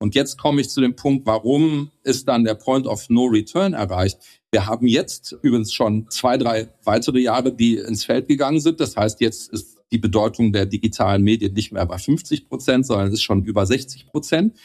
Und 0.01 0.15
jetzt 0.15 0.39
komme 0.39 0.61
ich 0.63 0.71
zu 0.71 0.81
dem 0.81 0.97
Punkt, 0.97 1.27
warum 1.27 1.91
ist 2.03 2.29
dann 2.29 2.45
der 2.45 2.55
Point 2.55 2.87
of 2.87 3.11
No 3.11 3.27
Return 3.27 3.75
erreicht? 3.75 4.19
Wir 4.51 4.67
haben 4.67 4.87
jetzt 4.87 5.37
übrigens 5.43 5.73
schon 5.73 6.09
zwei, 6.09 6.39
drei 6.39 6.69
weitere 6.85 7.19
Jahre, 7.19 7.53
die 7.53 7.77
ins 7.77 8.05
Feld 8.05 8.29
gegangen 8.29 8.61
sind. 8.61 8.81
Das 8.81 8.97
heißt, 8.97 9.21
jetzt 9.21 9.53
ist 9.53 9.77
die 9.93 9.99
Bedeutung 9.99 10.53
der 10.53 10.67
digitalen 10.67 11.23
Medien 11.23 11.53
nicht 11.53 11.73
mehr 11.73 11.85
bei 11.85 11.99
50 11.99 12.49
Prozent, 12.49 12.87
sondern 12.87 13.13
ist 13.13 13.23
schon 13.23 13.45
über 13.45 13.67
60 13.67 14.07
Prozent. 14.07 14.57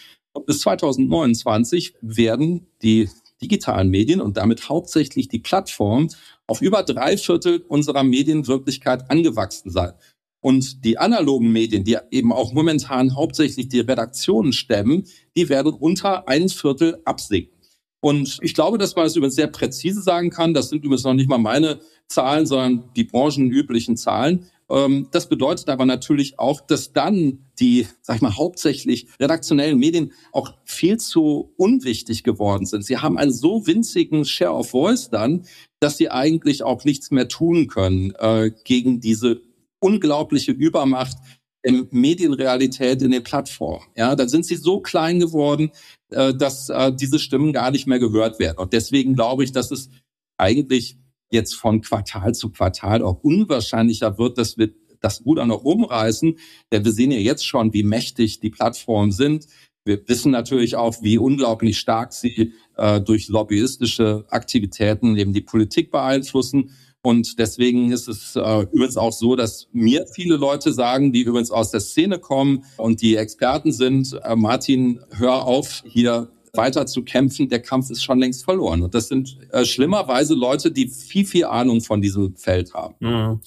Bis 0.45 0.59
2029 0.61 1.95
werden 2.01 2.67
die 2.81 3.09
digitalen 3.41 3.89
Medien 3.89 4.21
und 4.21 4.37
damit 4.37 4.69
hauptsächlich 4.69 5.27
die 5.27 5.39
Plattform 5.39 6.09
auf 6.47 6.61
über 6.61 6.83
drei 6.83 7.17
Viertel 7.17 7.63
unserer 7.67 8.03
Medienwirklichkeit 8.03 9.09
angewachsen 9.11 9.69
sein. 9.69 9.93
Und 10.41 10.83
die 10.83 10.97
analogen 10.97 11.51
Medien, 11.51 11.83
die 11.83 11.97
eben 12.11 12.33
auch 12.33 12.51
momentan 12.51 13.15
hauptsächlich 13.15 13.69
die 13.69 13.79
Redaktionen 13.79 14.51
stemmen, 14.51 15.05
die 15.37 15.47
werden 15.47 15.73
unter 15.73 16.27
ein 16.27 16.49
Viertel 16.49 17.01
absinken. 17.05 17.53
Und 18.01 18.39
ich 18.41 18.53
glaube, 18.53 18.77
dass 18.77 18.97
man 18.97 19.05
es 19.05 19.13
das 19.13 19.17
übrigens 19.17 19.35
sehr 19.35 19.47
präzise 19.47 20.01
sagen 20.01 20.29
kann. 20.29 20.53
Das 20.53 20.67
sind 20.67 20.83
übrigens 20.83 21.05
noch 21.05 21.13
nicht 21.13 21.29
mal 21.29 21.37
meine 21.37 21.79
Zahlen, 22.07 22.45
sondern 22.45 22.83
die 22.97 23.05
branchenüblichen 23.05 23.95
Zahlen. 23.95 24.47
Ähm, 24.69 25.07
das 25.11 25.29
bedeutet 25.29 25.69
aber 25.69 25.85
natürlich 25.85 26.39
auch, 26.39 26.61
dass 26.61 26.93
dann 26.93 27.45
die, 27.59 27.87
sag 28.01 28.17
ich 28.17 28.21
mal, 28.21 28.35
hauptsächlich 28.35 29.07
redaktionellen 29.19 29.77
Medien 29.77 30.13
auch 30.31 30.53
viel 30.65 30.97
zu 30.97 31.53
unwichtig 31.57 32.23
geworden 32.23 32.65
sind. 32.65 32.83
Sie 32.85 32.97
haben 32.97 33.17
einen 33.17 33.31
so 33.31 33.67
winzigen 33.67 34.25
Share 34.25 34.53
of 34.53 34.69
Voice 34.69 35.09
dann, 35.09 35.45
dass 35.79 35.97
sie 35.97 36.09
eigentlich 36.09 36.63
auch 36.63 36.85
nichts 36.85 37.11
mehr 37.11 37.27
tun 37.27 37.67
können 37.67 38.13
äh, 38.17 38.51
gegen 38.63 38.99
diese 38.99 39.41
unglaubliche 39.79 40.51
Übermacht 40.51 41.17
in 41.61 41.87
Medienrealität 41.91 43.01
in 43.01 43.11
den 43.11 43.23
Plattformen. 43.23 43.85
Ja, 43.95 44.15
dann 44.15 44.29
sind 44.29 44.45
sie 44.45 44.55
so 44.55 44.81
klein 44.81 45.19
geworden, 45.19 45.71
äh, 46.09 46.33
dass 46.33 46.69
äh, 46.69 46.93
diese 46.93 47.19
Stimmen 47.19 47.53
gar 47.53 47.71
nicht 47.71 47.87
mehr 47.87 47.99
gehört 47.99 48.39
werden. 48.39 48.57
Und 48.57 48.73
deswegen 48.73 49.15
glaube 49.15 49.43
ich, 49.43 49.51
dass 49.51 49.71
es 49.71 49.89
eigentlich 50.37 50.97
jetzt 51.33 51.55
von 51.55 51.81
Quartal 51.81 52.33
zu 52.33 52.49
Quartal 52.49 53.03
auch 53.03 53.23
unwahrscheinlicher 53.23 54.17
wird, 54.17 54.37
dass 54.37 54.57
wir 54.57 54.69
das 55.01 55.25
Ruder 55.25 55.45
noch 55.45 55.63
umreißen. 55.63 56.37
Denn 56.71 56.85
wir 56.85 56.91
sehen 56.91 57.11
ja 57.11 57.17
jetzt 57.17 57.45
schon, 57.45 57.73
wie 57.73 57.83
mächtig 57.83 58.39
die 58.39 58.49
Plattformen 58.49 59.11
sind. 59.11 59.47
Wir 59.85 60.07
wissen 60.07 60.31
natürlich 60.31 60.77
auch, 60.77 60.95
wie 61.01 61.17
unglaublich 61.17 61.77
stark 61.77 62.13
sie 62.13 62.53
äh, 62.77 63.01
durch 63.01 63.27
lobbyistische 63.27 64.25
Aktivitäten 64.29 65.17
eben 65.17 65.33
die 65.33 65.41
Politik 65.41 65.91
beeinflussen. 65.91 66.71
Und 67.05 67.37
deswegen 67.37 67.91
ist 67.91 68.07
es 68.07 68.37
äh, 68.37 68.61
übrigens 68.71 68.95
auch 68.95 69.11
so, 69.11 69.35
dass 69.35 69.67
mir 69.73 70.05
viele 70.07 70.37
Leute 70.37 70.71
sagen, 70.71 71.11
die 71.11 71.23
übrigens 71.23 71.51
aus 71.51 71.69
der 71.69 71.81
Szene 71.81 72.17
kommen 72.17 72.63
und 72.77 73.01
die 73.01 73.17
Experten 73.17 73.73
sind, 73.73 74.17
äh, 74.23 74.37
Martin, 74.37 75.01
hör 75.11 75.45
auf, 75.45 75.83
hier 75.85 76.31
weiter 76.55 76.85
zu 76.85 77.03
kämpfen, 77.03 77.49
der 77.49 77.61
Kampf 77.61 77.89
ist 77.89 78.03
schon 78.03 78.19
längst 78.19 78.45
verloren. 78.45 78.83
Und 78.83 78.93
das 78.93 79.07
sind 79.07 79.37
äh, 79.51 79.65
schlimmerweise 79.65 80.35
Leute, 80.35 80.71
die 80.71 80.87
viel, 80.87 81.25
viel 81.25 81.45
Ahnung 81.45 81.81
von 81.81 82.01
diesem 82.01 82.35
Feld 82.35 82.73
haben. 82.73 82.95
Mhm. 82.99 83.41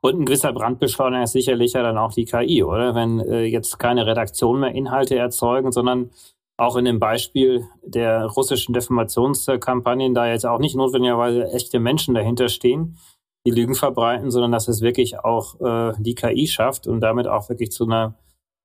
Und 0.00 0.20
ein 0.20 0.26
gewisser 0.26 0.52
Brandbeschleuniger 0.52 1.24
ist 1.24 1.32
sicherlich 1.32 1.74
ja 1.74 1.82
dann 1.82 1.98
auch 1.98 2.12
die 2.12 2.24
KI, 2.24 2.62
oder? 2.62 2.94
Wenn 2.94 3.20
äh, 3.20 3.44
jetzt 3.44 3.78
keine 3.78 4.06
Redaktion 4.06 4.60
mehr 4.60 4.72
Inhalte 4.74 5.16
erzeugen, 5.16 5.72
sondern 5.72 6.10
auch 6.56 6.76
in 6.76 6.84
dem 6.84 7.00
Beispiel 7.00 7.64
der 7.82 8.26
russischen 8.26 8.72
Deformationskampagnen 8.72 10.14
da 10.14 10.28
jetzt 10.28 10.46
auch 10.46 10.58
nicht 10.58 10.76
notwendigerweise 10.76 11.50
echte 11.52 11.80
Menschen 11.80 12.14
dahinter 12.14 12.48
stehen, 12.48 12.98
die 13.44 13.50
Lügen 13.50 13.74
verbreiten, 13.74 14.30
sondern 14.30 14.52
dass 14.52 14.68
es 14.68 14.82
wirklich 14.82 15.18
auch 15.18 15.60
äh, 15.60 15.92
die 15.98 16.14
KI 16.14 16.46
schafft 16.46 16.86
und 16.86 17.00
damit 17.00 17.26
auch 17.26 17.48
wirklich 17.48 17.72
zu 17.72 17.84
einer, 17.84 18.14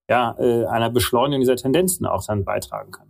ja, 0.09 0.35
äh, 0.37 0.65
einer 0.65 0.91
Beschleunigung 0.91 1.41
dieser 1.41 1.55
Tendenzen 1.55 2.05
auch 2.05 2.23
dann 2.25 2.45
beitragen 2.45 2.91
kann. 2.91 3.06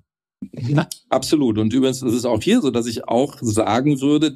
Absolut. 1.10 1.58
Und 1.58 1.74
übrigens 1.74 2.01
ist 2.01 2.13
es 2.13 2.25
auch 2.25 2.42
hier 2.42 2.62
so, 2.62 2.72
dass 2.72 2.88
ich 2.88 3.08
auch 3.08 3.38
sagen 3.42 4.01
würde, 4.01 4.36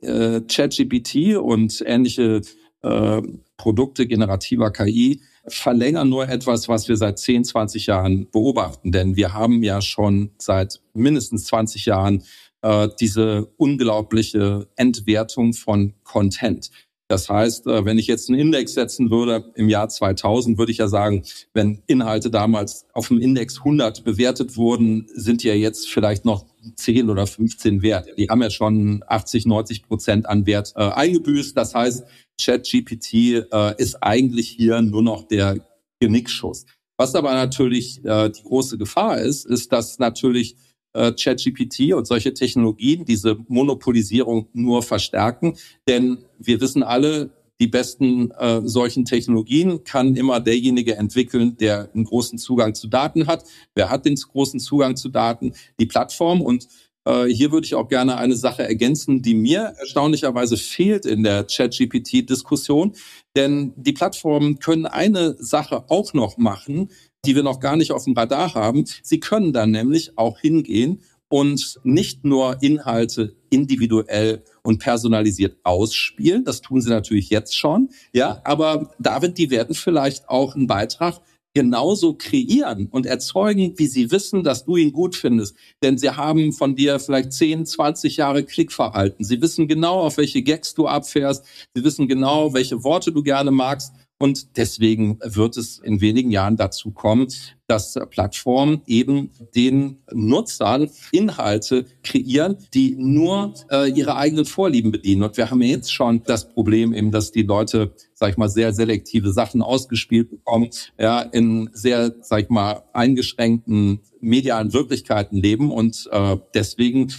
äh, 0.00 0.40
ChatGPT 0.40 1.36
und 1.36 1.82
ähnliche 1.86 2.42
äh, 2.82 3.22
Produkte 3.56 4.06
generativer 4.06 4.70
KI 4.70 5.20
verlängern 5.46 6.08
nur 6.08 6.28
etwas, 6.28 6.68
was 6.68 6.88
wir 6.88 6.96
seit 6.96 7.18
10, 7.18 7.44
20 7.44 7.86
Jahren 7.86 8.30
beobachten. 8.30 8.92
Denn 8.92 9.16
wir 9.16 9.32
haben 9.32 9.62
ja 9.62 9.80
schon 9.80 10.30
seit 10.38 10.80
mindestens 10.94 11.44
20 11.46 11.86
Jahren 11.86 12.22
äh, 12.62 12.88
diese 13.00 13.46
unglaubliche 13.56 14.68
Entwertung 14.76 15.52
von 15.52 15.94
Content. 16.04 16.70
Das 17.08 17.30
heißt, 17.30 17.66
äh, 17.66 17.86
wenn 17.86 17.96
ich 17.96 18.06
jetzt 18.06 18.28
einen 18.28 18.38
Index 18.38 18.74
setzen 18.74 19.10
würde 19.10 19.50
im 19.54 19.70
Jahr 19.70 19.88
2000, 19.88 20.58
würde 20.58 20.70
ich 20.70 20.78
ja 20.78 20.88
sagen, 20.88 21.24
wenn 21.54 21.82
Inhalte 21.86 22.30
damals 22.30 22.86
auf 22.92 23.08
dem 23.08 23.18
Index 23.18 23.58
100 23.58 24.04
bewertet 24.04 24.58
wurden, 24.58 25.06
sind 25.14 25.42
ja 25.42 25.54
jetzt 25.54 25.88
vielleicht 25.88 26.26
noch 26.26 26.44
10 26.76 27.08
oder 27.08 27.26
15 27.26 27.80
wert. 27.80 28.08
Die 28.18 28.28
haben 28.28 28.42
ja 28.42 28.50
schon 28.50 29.02
80, 29.06 29.46
90 29.46 29.84
Prozent 29.84 30.28
an 30.28 30.44
Wert 30.44 30.74
äh, 30.76 30.82
eingebüßt. 30.82 31.56
Das 31.56 31.74
heißt, 31.74 32.04
ChatGPT 32.38 33.14
äh, 33.14 33.74
ist 33.78 34.02
eigentlich 34.02 34.50
hier 34.50 34.82
nur 34.82 35.02
noch 35.02 35.26
der 35.26 35.56
Genickschuss. 36.00 36.66
Was 36.98 37.14
aber 37.14 37.32
natürlich 37.32 38.04
äh, 38.04 38.28
die 38.28 38.42
große 38.42 38.76
Gefahr 38.76 39.18
ist, 39.18 39.46
ist, 39.46 39.72
dass 39.72 39.98
natürlich 39.98 40.56
äh, 40.92 41.12
ChatGPT 41.12 41.92
und 41.94 42.06
solche 42.06 42.34
Technologien 42.34 43.04
diese 43.04 43.38
Monopolisierung 43.48 44.48
nur 44.52 44.82
verstärken. 44.82 45.56
Denn 45.86 46.18
wir 46.38 46.60
wissen 46.60 46.82
alle, 46.82 47.30
die 47.60 47.66
besten 47.66 48.30
äh, 48.32 48.60
solchen 48.64 49.04
Technologien 49.04 49.82
kann 49.82 50.14
immer 50.14 50.38
derjenige 50.40 50.96
entwickeln, 50.96 51.56
der 51.56 51.90
einen 51.92 52.04
großen 52.04 52.38
Zugang 52.38 52.74
zu 52.74 52.86
Daten 52.86 53.26
hat. 53.26 53.44
Wer 53.74 53.90
hat 53.90 54.04
den 54.04 54.14
großen 54.14 54.60
Zugang 54.60 54.96
zu 54.96 55.08
Daten? 55.08 55.54
Die 55.80 55.86
Plattform. 55.86 56.40
Und 56.40 56.68
äh, 57.04 57.24
hier 57.24 57.50
würde 57.50 57.64
ich 57.64 57.74
auch 57.74 57.88
gerne 57.88 58.16
eine 58.16 58.36
Sache 58.36 58.62
ergänzen, 58.62 59.22
die 59.22 59.34
mir 59.34 59.74
erstaunlicherweise 59.80 60.56
fehlt 60.56 61.04
in 61.04 61.24
der 61.24 61.44
ChatGPT-Diskussion. 61.44 62.92
Denn 63.34 63.72
die 63.76 63.92
Plattformen 63.92 64.60
können 64.60 64.86
eine 64.86 65.34
Sache 65.40 65.84
auch 65.88 66.14
noch 66.14 66.38
machen, 66.38 66.90
die 67.24 67.34
wir 67.34 67.42
noch 67.42 67.60
gar 67.60 67.76
nicht 67.76 67.92
auf 67.92 68.04
dem 68.04 68.14
Radar 68.14 68.54
haben. 68.54 68.84
Sie 69.02 69.20
können 69.20 69.52
dann 69.52 69.70
nämlich 69.70 70.16
auch 70.16 70.38
hingehen 70.38 71.02
und 71.28 71.78
nicht 71.84 72.24
nur 72.24 72.62
Inhalte 72.62 73.36
individuell 73.50 74.42
und 74.62 74.78
personalisiert 74.78 75.56
ausspielen. 75.62 76.44
Das 76.44 76.60
tun 76.60 76.80
sie 76.80 76.90
natürlich 76.90 77.30
jetzt 77.30 77.56
schon. 77.56 77.90
Ja, 78.12 78.40
aber 78.44 78.94
David, 78.98 79.38
die 79.38 79.50
werden 79.50 79.74
vielleicht 79.74 80.28
auch 80.28 80.54
einen 80.54 80.66
Beitrag 80.66 81.20
genauso 81.54 82.14
kreieren 82.14 82.86
und 82.86 83.06
erzeugen, 83.06 83.74
wie 83.78 83.86
sie 83.86 84.10
wissen, 84.10 84.44
dass 84.44 84.64
du 84.64 84.76
ihn 84.76 84.92
gut 84.92 85.16
findest. 85.16 85.56
Denn 85.82 85.98
sie 85.98 86.10
haben 86.10 86.52
von 86.52 86.76
dir 86.76 87.00
vielleicht 87.00 87.32
10, 87.32 87.66
20 87.66 88.16
Jahre 88.16 88.44
Klickverhalten. 88.44 89.24
Sie 89.24 89.40
wissen 89.40 89.66
genau, 89.66 90.00
auf 90.00 90.18
welche 90.18 90.42
Gags 90.42 90.74
du 90.74 90.86
abfährst. 90.86 91.44
Sie 91.74 91.82
wissen 91.82 92.06
genau, 92.06 92.54
welche 92.54 92.84
Worte 92.84 93.12
du 93.12 93.22
gerne 93.22 93.50
magst. 93.50 93.92
Und 94.20 94.56
deswegen 94.56 95.20
wird 95.22 95.56
es 95.56 95.78
in 95.78 96.00
wenigen 96.00 96.32
Jahren 96.32 96.56
dazu 96.56 96.90
kommen, 96.90 97.28
dass 97.68 97.96
Plattformen 98.10 98.82
eben 98.86 99.30
den 99.54 99.98
Nutzern 100.12 100.90
Inhalte 101.12 101.84
kreieren, 102.02 102.56
die 102.74 102.96
nur 102.98 103.54
äh, 103.70 103.88
ihre 103.90 104.16
eigenen 104.16 104.44
Vorlieben 104.44 104.90
bedienen. 104.90 105.22
Und 105.22 105.36
wir 105.36 105.50
haben 105.50 105.62
jetzt 105.62 105.92
schon 105.92 106.24
das 106.24 106.48
Problem 106.48 106.94
eben, 106.94 107.12
dass 107.12 107.30
die 107.30 107.42
Leute, 107.42 107.92
sag 108.14 108.30
ich 108.30 108.36
mal, 108.36 108.48
sehr 108.48 108.72
selektive 108.72 109.32
Sachen 109.32 109.62
ausgespielt 109.62 110.30
bekommen, 110.30 110.70
ja, 110.98 111.20
in 111.20 111.70
sehr, 111.72 112.14
sag 112.20 112.44
ich 112.44 112.48
mal, 112.48 112.82
eingeschränkten 112.92 114.00
medialen 114.20 114.72
Wirklichkeiten 114.72 115.36
leben. 115.36 115.70
Und 115.70 116.08
äh, 116.10 116.38
deswegen 116.54 117.12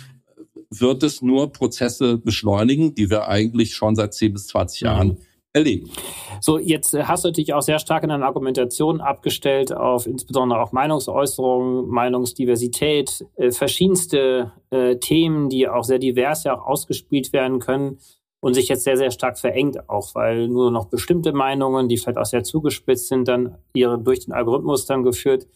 wird 0.69 1.03
es 1.03 1.21
nur 1.21 1.53
Prozesse 1.53 2.17
beschleunigen, 2.17 2.93
die 2.93 3.09
wir 3.09 3.29
eigentlich 3.29 3.73
schon 3.73 3.95
seit 3.95 4.13
10 4.13 4.33
bis 4.33 4.47
20 4.47 4.81
Jahren 4.81 5.17
erleben. 5.53 5.89
So, 6.41 6.57
jetzt 6.57 6.93
äh, 6.93 7.03
hast 7.03 7.23
du 7.23 7.29
natürlich 7.29 7.53
auch 7.53 7.61
sehr 7.61 7.79
stark 7.79 8.03
in 8.03 8.09
deiner 8.09 8.25
Argumentation 8.25 9.01
abgestellt 9.01 9.73
auf 9.73 10.05
insbesondere 10.05 10.61
auch 10.61 10.71
Meinungsäußerungen, 10.71 11.87
Meinungsdiversität, 11.87 13.25
äh, 13.35 13.51
verschiedenste 13.51 14.51
äh, 14.69 14.97
Themen, 14.97 15.49
die 15.49 15.67
auch 15.67 15.83
sehr 15.83 15.99
divers 15.99 16.43
ja 16.43 16.55
auch 16.55 16.65
ausgespielt 16.65 17.33
werden 17.33 17.59
können 17.59 17.99
und 18.41 18.53
sich 18.53 18.69
jetzt 18.69 18.83
sehr, 18.83 18.97
sehr 18.97 19.11
stark 19.11 19.37
verengt 19.37 19.89
auch, 19.89 20.15
weil 20.15 20.47
nur 20.47 20.71
noch 20.71 20.85
bestimmte 20.85 21.33
Meinungen, 21.33 21.89
die 21.89 21.97
vielleicht 21.97 22.19
auch 22.19 22.25
sehr 22.25 22.43
zugespitzt 22.43 23.07
sind, 23.07 23.27
dann 23.27 23.57
ihre 23.73 23.99
durch 23.99 24.25
den 24.25 24.33
Algorithmus 24.33 24.85
dann 24.85 25.03
geführt, 25.03 25.47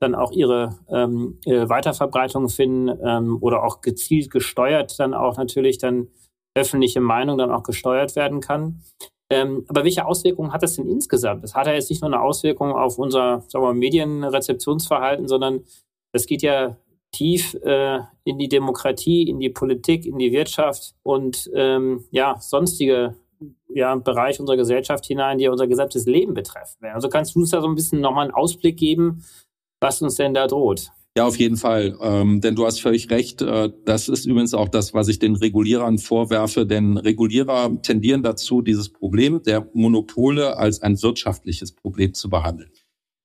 dann 0.00 0.14
auch 0.14 0.32
ihre 0.32 0.78
ähm, 0.88 1.38
äh, 1.44 1.68
Weiterverbreitung 1.68 2.48
finden 2.48 2.96
ähm, 3.04 3.38
oder 3.40 3.64
auch 3.64 3.80
gezielt 3.80 4.30
gesteuert 4.30 4.98
dann 4.98 5.14
auch 5.14 5.36
natürlich 5.36 5.78
dann 5.78 6.08
öffentliche 6.54 7.00
Meinung 7.00 7.38
dann 7.38 7.50
auch 7.50 7.62
gesteuert 7.62 8.16
werden 8.16 8.40
kann. 8.40 8.82
Ähm, 9.32 9.64
aber 9.68 9.84
welche 9.84 10.04
Auswirkungen 10.04 10.52
hat 10.52 10.62
das 10.62 10.76
denn 10.76 10.86
insgesamt? 10.86 11.42
Das 11.42 11.54
hat 11.54 11.66
ja 11.66 11.72
jetzt 11.72 11.88
nicht 11.88 12.02
nur 12.02 12.12
eine 12.12 12.20
Auswirkung 12.20 12.72
auf 12.72 12.98
unser 12.98 13.42
sagen 13.48 13.64
wir, 13.64 13.72
Medienrezeptionsverhalten, 13.72 15.26
sondern 15.26 15.64
das 16.12 16.26
geht 16.26 16.42
ja 16.42 16.76
tief 17.12 17.54
äh, 17.62 18.00
in 18.24 18.38
die 18.38 18.48
Demokratie, 18.48 19.22
in 19.22 19.40
die 19.40 19.48
Politik, 19.48 20.04
in 20.04 20.18
die 20.18 20.32
Wirtschaft 20.32 20.94
und 21.02 21.50
ähm, 21.54 22.04
ja, 22.10 22.36
sonstige 22.40 23.16
ja, 23.68 23.94
Bereich 23.96 24.38
unserer 24.38 24.58
Gesellschaft 24.58 25.06
hinein, 25.06 25.38
die 25.38 25.44
ja 25.44 25.50
unser 25.50 25.66
gesamtes 25.66 26.04
Leben 26.04 26.34
betreffen. 26.34 26.84
Also 26.92 27.08
kannst 27.08 27.34
du 27.34 27.40
uns 27.40 27.50
da 27.50 27.62
so 27.62 27.68
ein 27.68 27.74
bisschen 27.74 28.00
nochmal 28.00 28.24
einen 28.24 28.34
Ausblick 28.34 28.76
geben, 28.76 29.24
was 29.80 30.02
uns 30.02 30.16
denn 30.16 30.34
da 30.34 30.46
droht? 30.46 30.92
Ja, 31.16 31.26
auf 31.26 31.38
jeden 31.38 31.58
Fall. 31.58 31.98
Ähm, 32.00 32.40
denn 32.40 32.54
du 32.54 32.64
hast 32.64 32.80
völlig 32.80 33.10
recht. 33.10 33.42
Äh, 33.42 33.70
das 33.84 34.08
ist 34.08 34.24
übrigens 34.24 34.54
auch 34.54 34.68
das, 34.68 34.94
was 34.94 35.08
ich 35.08 35.18
den 35.18 35.36
Regulierern 35.36 35.98
vorwerfe. 35.98 36.64
Denn 36.66 36.96
Regulierer 36.96 37.82
tendieren 37.82 38.22
dazu, 38.22 38.62
dieses 38.62 38.88
Problem 38.88 39.42
der 39.42 39.68
Monopole 39.74 40.56
als 40.56 40.80
ein 40.80 41.00
wirtschaftliches 41.02 41.72
Problem 41.72 42.14
zu 42.14 42.30
behandeln. 42.30 42.70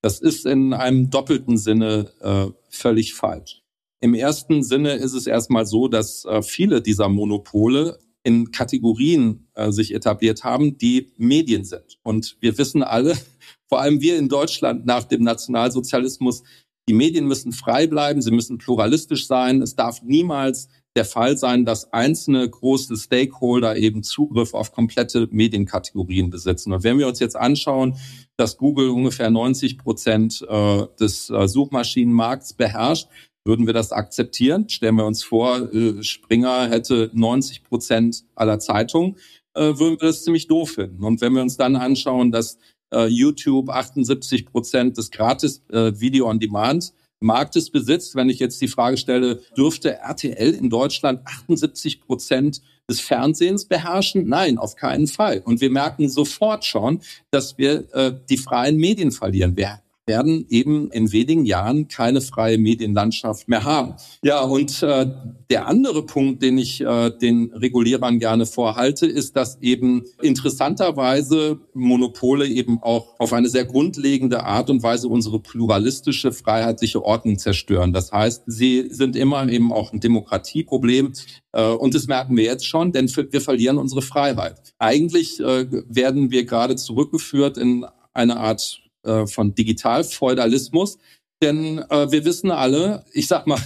Das 0.01 0.19
ist 0.19 0.45
in 0.45 0.73
einem 0.73 1.09
doppelten 1.09 1.57
Sinne 1.57 2.11
äh, 2.21 2.47
völlig 2.69 3.13
falsch. 3.13 3.63
Im 3.99 4.13
ersten 4.13 4.63
Sinne 4.63 4.93
ist 4.93 5.13
es 5.13 5.25
erstmal 5.25 5.65
so, 5.65 5.87
dass 5.87 6.25
äh, 6.25 6.41
viele 6.41 6.81
dieser 6.81 7.09
Monopole 7.09 7.99
in 8.23 8.51
Kategorien 8.51 9.47
äh, 9.55 9.71
sich 9.71 9.93
etabliert 9.93 10.43
haben, 10.43 10.77
die 10.77 11.13
Medien 11.17 11.63
sind. 11.63 11.97
Und 12.03 12.35
wir 12.41 12.57
wissen 12.57 12.83
alle, 12.83 13.15
vor 13.69 13.79
allem 13.79 14.01
wir 14.01 14.17
in 14.17 14.27
Deutschland 14.27 14.85
nach 14.85 15.05
dem 15.05 15.23
Nationalsozialismus, 15.23 16.43
die 16.87 16.93
Medien 16.93 17.25
müssen 17.25 17.51
frei 17.51 17.87
bleiben, 17.87 18.21
sie 18.21 18.31
müssen 18.31 18.57
pluralistisch 18.57 19.27
sein. 19.27 19.61
Es 19.61 19.75
darf 19.75 20.01
niemals 20.01 20.69
der 20.95 21.05
Fall 21.05 21.37
sein, 21.37 21.63
dass 21.63 21.93
einzelne 21.93 22.49
große 22.49 22.95
Stakeholder 22.97 23.77
eben 23.77 24.03
Zugriff 24.03 24.53
auf 24.53 24.71
komplette 24.71 25.27
Medienkategorien 25.31 26.29
besitzen. 26.29 26.73
Und 26.73 26.83
wenn 26.83 26.97
wir 26.97 27.07
uns 27.07 27.19
jetzt 27.19 27.35
anschauen, 27.35 27.97
dass 28.35 28.57
Google 28.57 28.89
ungefähr 28.89 29.29
90 29.29 29.77
Prozent 29.77 30.45
äh, 30.49 30.85
des 30.99 31.29
äh, 31.29 31.47
Suchmaschinenmarkts 31.47 32.53
beherrscht, 32.53 33.09
würden 33.45 33.67
wir 33.67 33.73
das 33.73 33.91
akzeptieren? 33.91 34.69
Stellen 34.69 34.95
wir 34.95 35.05
uns 35.05 35.23
vor, 35.23 35.71
äh, 35.73 36.01
Springer 36.01 36.67
hätte 36.69 37.11
90 37.13 37.63
Prozent 37.63 38.23
aller 38.35 38.59
Zeitungen, 38.59 39.17
würden 39.55 39.99
wir 39.99 40.09
das 40.09 40.23
ziemlich 40.23 40.45
doof 40.45 40.73
finden. 40.73 41.03
Und 41.03 41.19
wenn 41.19 41.33
wir 41.33 41.41
uns 41.41 41.57
dann 41.57 41.75
anschauen, 41.77 42.31
dass 42.31 42.59
YouTube 43.07 43.69
78 43.69 44.45
Prozent 44.45 44.97
des 44.97 45.11
gratis 45.11 45.61
äh, 45.71 45.91
Video 45.99 46.29
on 46.29 46.39
Demand 46.39 46.93
Marktes 47.19 47.71
besitzt. 47.71 48.15
Wenn 48.15 48.29
ich 48.29 48.39
jetzt 48.39 48.61
die 48.61 48.67
Frage 48.67 48.97
stelle, 48.97 49.41
dürfte 49.57 49.97
RTL 49.97 50.53
in 50.53 50.69
Deutschland 50.69 51.21
78 51.25 52.01
Prozent 52.01 52.61
des 52.89 52.99
Fernsehens 53.01 53.65
beherrschen? 53.65 54.27
Nein, 54.27 54.57
auf 54.57 54.75
keinen 54.75 55.07
Fall. 55.07 55.41
Und 55.43 55.61
wir 55.61 55.71
merken 55.71 56.09
sofort 56.09 56.63
schon, 56.63 57.01
dass 57.31 57.57
wir 57.57 57.93
äh, 57.93 58.13
die 58.29 58.37
freien 58.37 58.77
Medien 58.77 59.11
verlieren. 59.11 59.57
Wir 59.57 59.81
werden 60.07 60.45
eben 60.49 60.89
in 60.91 61.11
wenigen 61.11 61.45
Jahren 61.45 61.89
keine 61.89 62.21
freie 62.21 62.57
Medienlandschaft 62.57 63.47
mehr 63.49 63.65
haben. 63.65 63.95
Ja, 64.23 64.41
und 64.41 64.81
äh, 64.81 65.05
der 65.49 65.67
andere 65.67 66.05
Punkt, 66.05 66.41
den 66.41 66.57
ich 66.57 66.81
äh, 66.81 67.11
den 67.11 67.51
Regulierern 67.53 68.17
gerne 68.17 68.45
vorhalte, 68.45 69.05
ist, 69.05 69.35
dass 69.35 69.61
eben 69.61 70.05
interessanterweise 70.21 71.59
Monopole 71.73 72.47
eben 72.47 72.81
auch 72.81 73.19
auf 73.19 73.33
eine 73.33 73.49
sehr 73.49 73.65
grundlegende 73.65 74.45
Art 74.45 74.69
und 74.69 74.81
Weise 74.81 75.09
unsere 75.09 75.39
pluralistische, 75.39 76.31
freiheitliche 76.31 77.03
Ordnung 77.03 77.37
zerstören. 77.37 77.91
Das 77.91 78.11
heißt, 78.11 78.43
sie 78.47 78.87
sind 78.89 79.17
immer 79.17 79.47
eben 79.49 79.73
auch 79.73 79.91
ein 79.91 79.99
Demokratieproblem. 79.99 81.11
Äh, 81.51 81.71
und 81.71 81.93
das 81.93 82.07
merken 82.07 82.37
wir 82.37 82.45
jetzt 82.45 82.65
schon, 82.65 82.93
denn 82.93 83.07
wir 83.13 83.41
verlieren 83.41 83.77
unsere 83.77 84.01
Freiheit. 84.01 84.73
Eigentlich 84.79 85.41
äh, 85.41 85.67
werden 85.89 86.31
wir 86.31 86.45
gerade 86.45 86.77
zurückgeführt 86.77 87.57
in 87.57 87.85
eine 88.13 88.37
Art 88.37 88.86
äh, 89.07 89.27
von 89.27 89.55
Digitalfeudalismus. 89.55 90.97
Denn 91.41 91.79
äh, 91.89 92.11
wir 92.11 92.25
wissen 92.25 92.51
alle, 92.51 93.05
ich 93.13 93.27
sag 93.27 93.47
mal, 93.47 93.59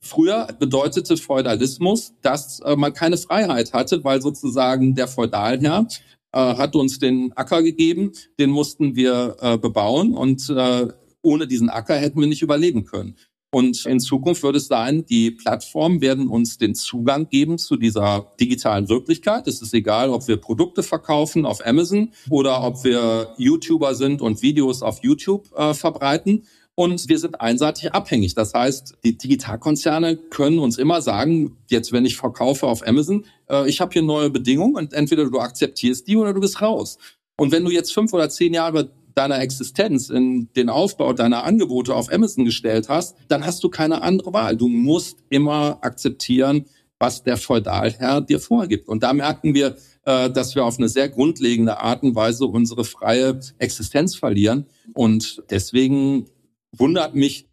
früher 0.00 0.48
bedeutete 0.58 1.16
Feudalismus, 1.16 2.12
dass 2.22 2.60
äh, 2.60 2.76
man 2.76 2.92
keine 2.92 3.16
Freiheit 3.16 3.72
hatte, 3.72 4.04
weil 4.04 4.20
sozusagen 4.20 4.94
der 4.94 5.08
Feudalherr 5.08 5.86
äh, 6.32 6.38
hat 6.38 6.76
uns 6.76 6.98
den 6.98 7.32
Acker 7.34 7.62
gegeben, 7.62 8.12
den 8.38 8.50
mussten 8.50 8.96
wir 8.96 9.36
äh, 9.40 9.56
bebauen 9.56 10.14
und 10.14 10.50
äh, 10.50 10.88
ohne 11.22 11.46
diesen 11.46 11.70
Acker 11.70 11.96
hätten 11.96 12.20
wir 12.20 12.26
nicht 12.26 12.42
überleben 12.42 12.84
können. 12.84 13.16
Und 13.54 13.86
in 13.86 14.00
Zukunft 14.00 14.42
wird 14.42 14.56
es 14.56 14.66
sein, 14.66 15.06
die 15.06 15.30
Plattformen 15.30 16.00
werden 16.00 16.26
uns 16.26 16.58
den 16.58 16.74
Zugang 16.74 17.28
geben 17.28 17.56
zu 17.56 17.76
dieser 17.76 18.32
digitalen 18.40 18.88
Wirklichkeit. 18.88 19.46
Es 19.46 19.62
ist 19.62 19.72
egal, 19.72 20.10
ob 20.10 20.26
wir 20.26 20.38
Produkte 20.38 20.82
verkaufen 20.82 21.46
auf 21.46 21.64
Amazon 21.64 22.10
oder 22.30 22.64
ob 22.64 22.82
wir 22.82 23.32
YouTuber 23.38 23.94
sind 23.94 24.22
und 24.22 24.42
Videos 24.42 24.82
auf 24.82 25.04
YouTube 25.04 25.56
äh, 25.56 25.72
verbreiten. 25.72 26.46
Und 26.74 27.08
wir 27.08 27.20
sind 27.20 27.40
einseitig 27.40 27.92
abhängig. 27.92 28.34
Das 28.34 28.54
heißt, 28.54 28.96
die 29.04 29.16
Digitalkonzerne 29.16 30.16
können 30.16 30.58
uns 30.58 30.76
immer 30.76 31.00
sagen, 31.00 31.56
jetzt 31.70 31.92
wenn 31.92 32.04
ich 32.04 32.16
verkaufe 32.16 32.66
auf 32.66 32.84
Amazon, 32.84 33.24
äh, 33.48 33.68
ich 33.68 33.80
habe 33.80 33.92
hier 33.92 34.02
neue 34.02 34.30
Bedingungen 34.30 34.74
und 34.74 34.92
entweder 34.94 35.30
du 35.30 35.38
akzeptierst 35.38 36.08
die 36.08 36.16
oder 36.16 36.34
du 36.34 36.40
bist 36.40 36.60
raus. 36.60 36.98
Und 37.36 37.52
wenn 37.52 37.64
du 37.64 37.70
jetzt 37.70 37.94
fünf 37.94 38.12
oder 38.12 38.28
zehn 38.28 38.52
Jahre 38.52 38.90
deiner 39.14 39.40
Existenz 39.40 40.10
in 40.10 40.48
den 40.54 40.68
Aufbau 40.68 41.12
deiner 41.12 41.44
Angebote 41.44 41.94
auf 41.94 42.12
Amazon 42.12 42.44
gestellt 42.44 42.88
hast, 42.88 43.16
dann 43.28 43.46
hast 43.46 43.62
du 43.62 43.68
keine 43.68 44.02
andere 44.02 44.32
Wahl. 44.32 44.56
Du 44.56 44.68
musst 44.68 45.18
immer 45.28 45.78
akzeptieren, 45.82 46.66
was 46.98 47.22
der 47.22 47.36
Feudalherr 47.36 48.20
dir 48.20 48.40
vorgibt. 48.40 48.88
Und 48.88 49.02
da 49.02 49.12
merken 49.12 49.54
wir, 49.54 49.76
äh, 50.04 50.30
dass 50.30 50.54
wir 50.54 50.64
auf 50.64 50.78
eine 50.78 50.88
sehr 50.88 51.08
grundlegende 51.08 51.78
Art 51.78 52.02
und 52.02 52.14
Weise 52.14 52.46
unsere 52.46 52.84
freie 52.84 53.38
Existenz 53.58 54.14
verlieren. 54.14 54.66
Und 54.94 55.42
deswegen 55.50 56.26
wundert 56.72 57.14
mich 57.14 57.48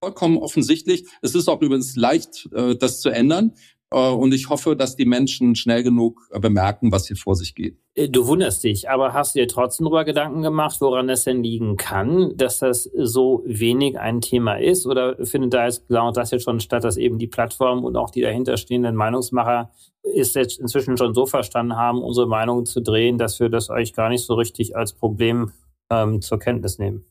vollkommen 0.00 0.36
offensichtlich. 0.36 1.06
Es 1.22 1.34
ist 1.34 1.48
auch 1.48 1.62
übrigens 1.62 1.96
leicht, 1.96 2.48
äh, 2.52 2.76
das 2.76 3.00
zu 3.00 3.08
ändern. 3.08 3.52
Äh, 3.90 4.10
und 4.10 4.34
ich 4.34 4.48
hoffe, 4.48 4.76
dass 4.76 4.96
die 4.96 5.04
Menschen 5.04 5.54
schnell 5.54 5.82
genug 5.82 6.28
äh, 6.32 6.40
bemerken, 6.40 6.92
was 6.92 7.06
hier 7.06 7.16
vor 7.16 7.36
sich 7.36 7.54
geht. 7.54 7.78
Äh, 7.94 8.08
du 8.08 8.26
wunderst 8.26 8.64
dich, 8.64 8.88
aber 8.90 9.12
hast 9.12 9.34
du 9.34 9.40
dir 9.40 9.48
trotzdem 9.48 9.84
darüber 9.84 10.04
Gedanken 10.04 10.42
gemacht, 10.42 10.80
woran 10.80 11.08
es 11.08 11.24
denn 11.24 11.42
liegen 11.42 11.76
kann, 11.76 12.36
dass 12.36 12.58
das 12.58 12.84
so 12.96 13.42
wenig 13.46 13.98
ein 13.98 14.20
Thema 14.20 14.54
ist? 14.54 14.86
Oder 14.86 15.16
findet 15.24 15.54
da 15.54 15.66
jetzt 15.66 15.86
genau 15.88 16.10
das 16.10 16.30
jetzt 16.30 16.44
schon 16.44 16.60
statt, 16.60 16.84
dass 16.84 16.96
eben 16.96 17.18
die 17.18 17.26
Plattform 17.28 17.84
und 17.84 17.96
auch 17.96 18.10
die 18.10 18.22
dahinterstehenden 18.22 18.96
Meinungsmacher 18.96 19.70
ist 20.02 20.34
jetzt 20.34 20.60
inzwischen 20.60 20.96
schon 20.96 21.14
so 21.14 21.26
verstanden 21.26 21.76
haben, 21.76 22.02
unsere 22.02 22.26
Meinung 22.26 22.66
zu 22.66 22.80
drehen, 22.80 23.16
dass 23.16 23.40
wir 23.40 23.48
das 23.48 23.70
euch 23.70 23.94
gar 23.94 24.10
nicht 24.10 24.24
so 24.24 24.34
richtig 24.34 24.76
als 24.76 24.92
Problem 24.92 25.52
ähm, 25.90 26.20
zur 26.20 26.38
Kenntnis 26.38 26.78
nehmen? 26.78 27.06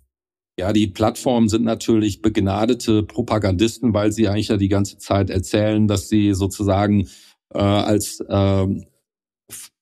Ja, 0.60 0.72
die 0.72 0.88
Plattformen 0.88 1.50
sind 1.50 1.63
natürlich 1.63 2.22
begnadete 2.22 3.02
Propagandisten, 3.02 3.94
weil 3.94 4.12
sie 4.12 4.28
eigentlich 4.28 4.50
ja 4.50 4.58
die 4.58 4.70
ganze 4.70 5.00
Zeit 5.00 5.32
erzählen, 5.32 5.88
dass 5.88 6.10
sie 6.10 6.34
sozusagen 6.34 7.08
äh, 7.54 7.60
als 7.60 8.20
äh, 8.20 8.68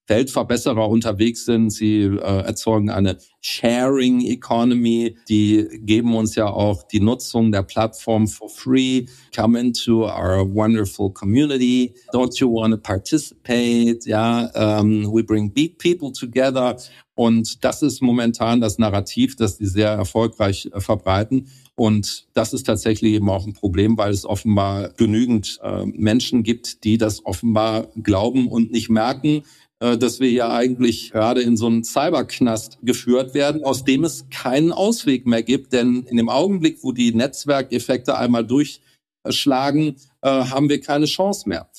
Weltverbesserer 0.08 0.90
unterwegs 0.90 1.46
sind. 1.46 1.72
Sie 1.72 2.04
äh, 2.04 2.18
erzeugen 2.18 2.90
eine 2.90 3.18
Sharing 3.42 4.22
Economy. 4.22 5.18
Die 5.30 5.68
geben 5.84 6.16
uns 6.16 6.36
ja 6.36 6.48
auch 6.48 6.84
die 6.84 7.00
Nutzung 7.00 7.52
der 7.52 7.64
Plattform 7.64 8.28
for 8.28 8.50
free. 8.50 9.06
Come 9.36 9.60
into 9.60 10.06
our 10.06 10.46
wonderful 10.54 11.12
community. 11.14 11.94
Don't 12.14 12.40
you 12.40 12.50
want 12.50 12.74
to 12.74 12.78
participate? 12.78 14.06
Ja, 14.06 14.50
um, 14.54 15.12
we 15.14 15.24
bring 15.24 15.52
big 15.52 15.80
people 15.80 16.12
together. 16.12 16.78
Und 17.22 17.64
das 17.64 17.84
ist 17.84 18.02
momentan 18.02 18.62
das 18.62 18.80
Narrativ, 18.80 19.36
das 19.36 19.60
die 19.60 19.68
sehr 19.68 19.90
erfolgreich 19.90 20.72
äh, 20.74 20.80
verbreiten. 20.80 21.52
Und 21.76 22.26
das 22.34 22.52
ist 22.52 22.64
tatsächlich 22.64 23.14
eben 23.14 23.30
auch 23.30 23.46
ein 23.46 23.54
Problem, 23.54 23.96
weil 23.96 24.12
es 24.12 24.26
offenbar 24.26 24.90
genügend 24.98 25.60
äh, 25.62 25.86
Menschen 25.86 26.42
gibt, 26.42 26.84
die 26.84 26.98
das 26.98 27.24
offenbar 27.24 27.90
glauben 28.02 28.48
und 28.48 28.72
nicht 28.72 28.90
merken, 28.90 29.44
äh, 29.82 30.00
dass 30.00 30.20
wir 30.20 30.30
hier 30.30 30.50
eigentlich 30.50 31.12
gerade 31.12 31.44
in 31.44 31.58
so 31.58 31.68
einen 31.68 31.84
Cyberknast 31.84 32.80
geführt 32.82 33.36
werden, 33.36 33.64
aus 33.64 33.84
dem 33.84 34.04
es 34.04 34.26
keinen 34.32 34.72
Ausweg 34.72 35.28
mehr 35.28 35.44
gibt. 35.44 35.74
Denn 35.74 36.08
in 36.10 36.18
dem 36.18 36.28
Augenblick, 36.28 36.80
wo 36.82 36.92
die 36.92 37.14
Netzwerkeffekte 37.14 38.18
einmal 38.18 38.48
durchschlagen, 38.48 39.98
haben 40.24 40.70
wir 40.70 40.82
keine 40.82 41.06
Chance 41.06 41.48
mehr. 41.48 41.70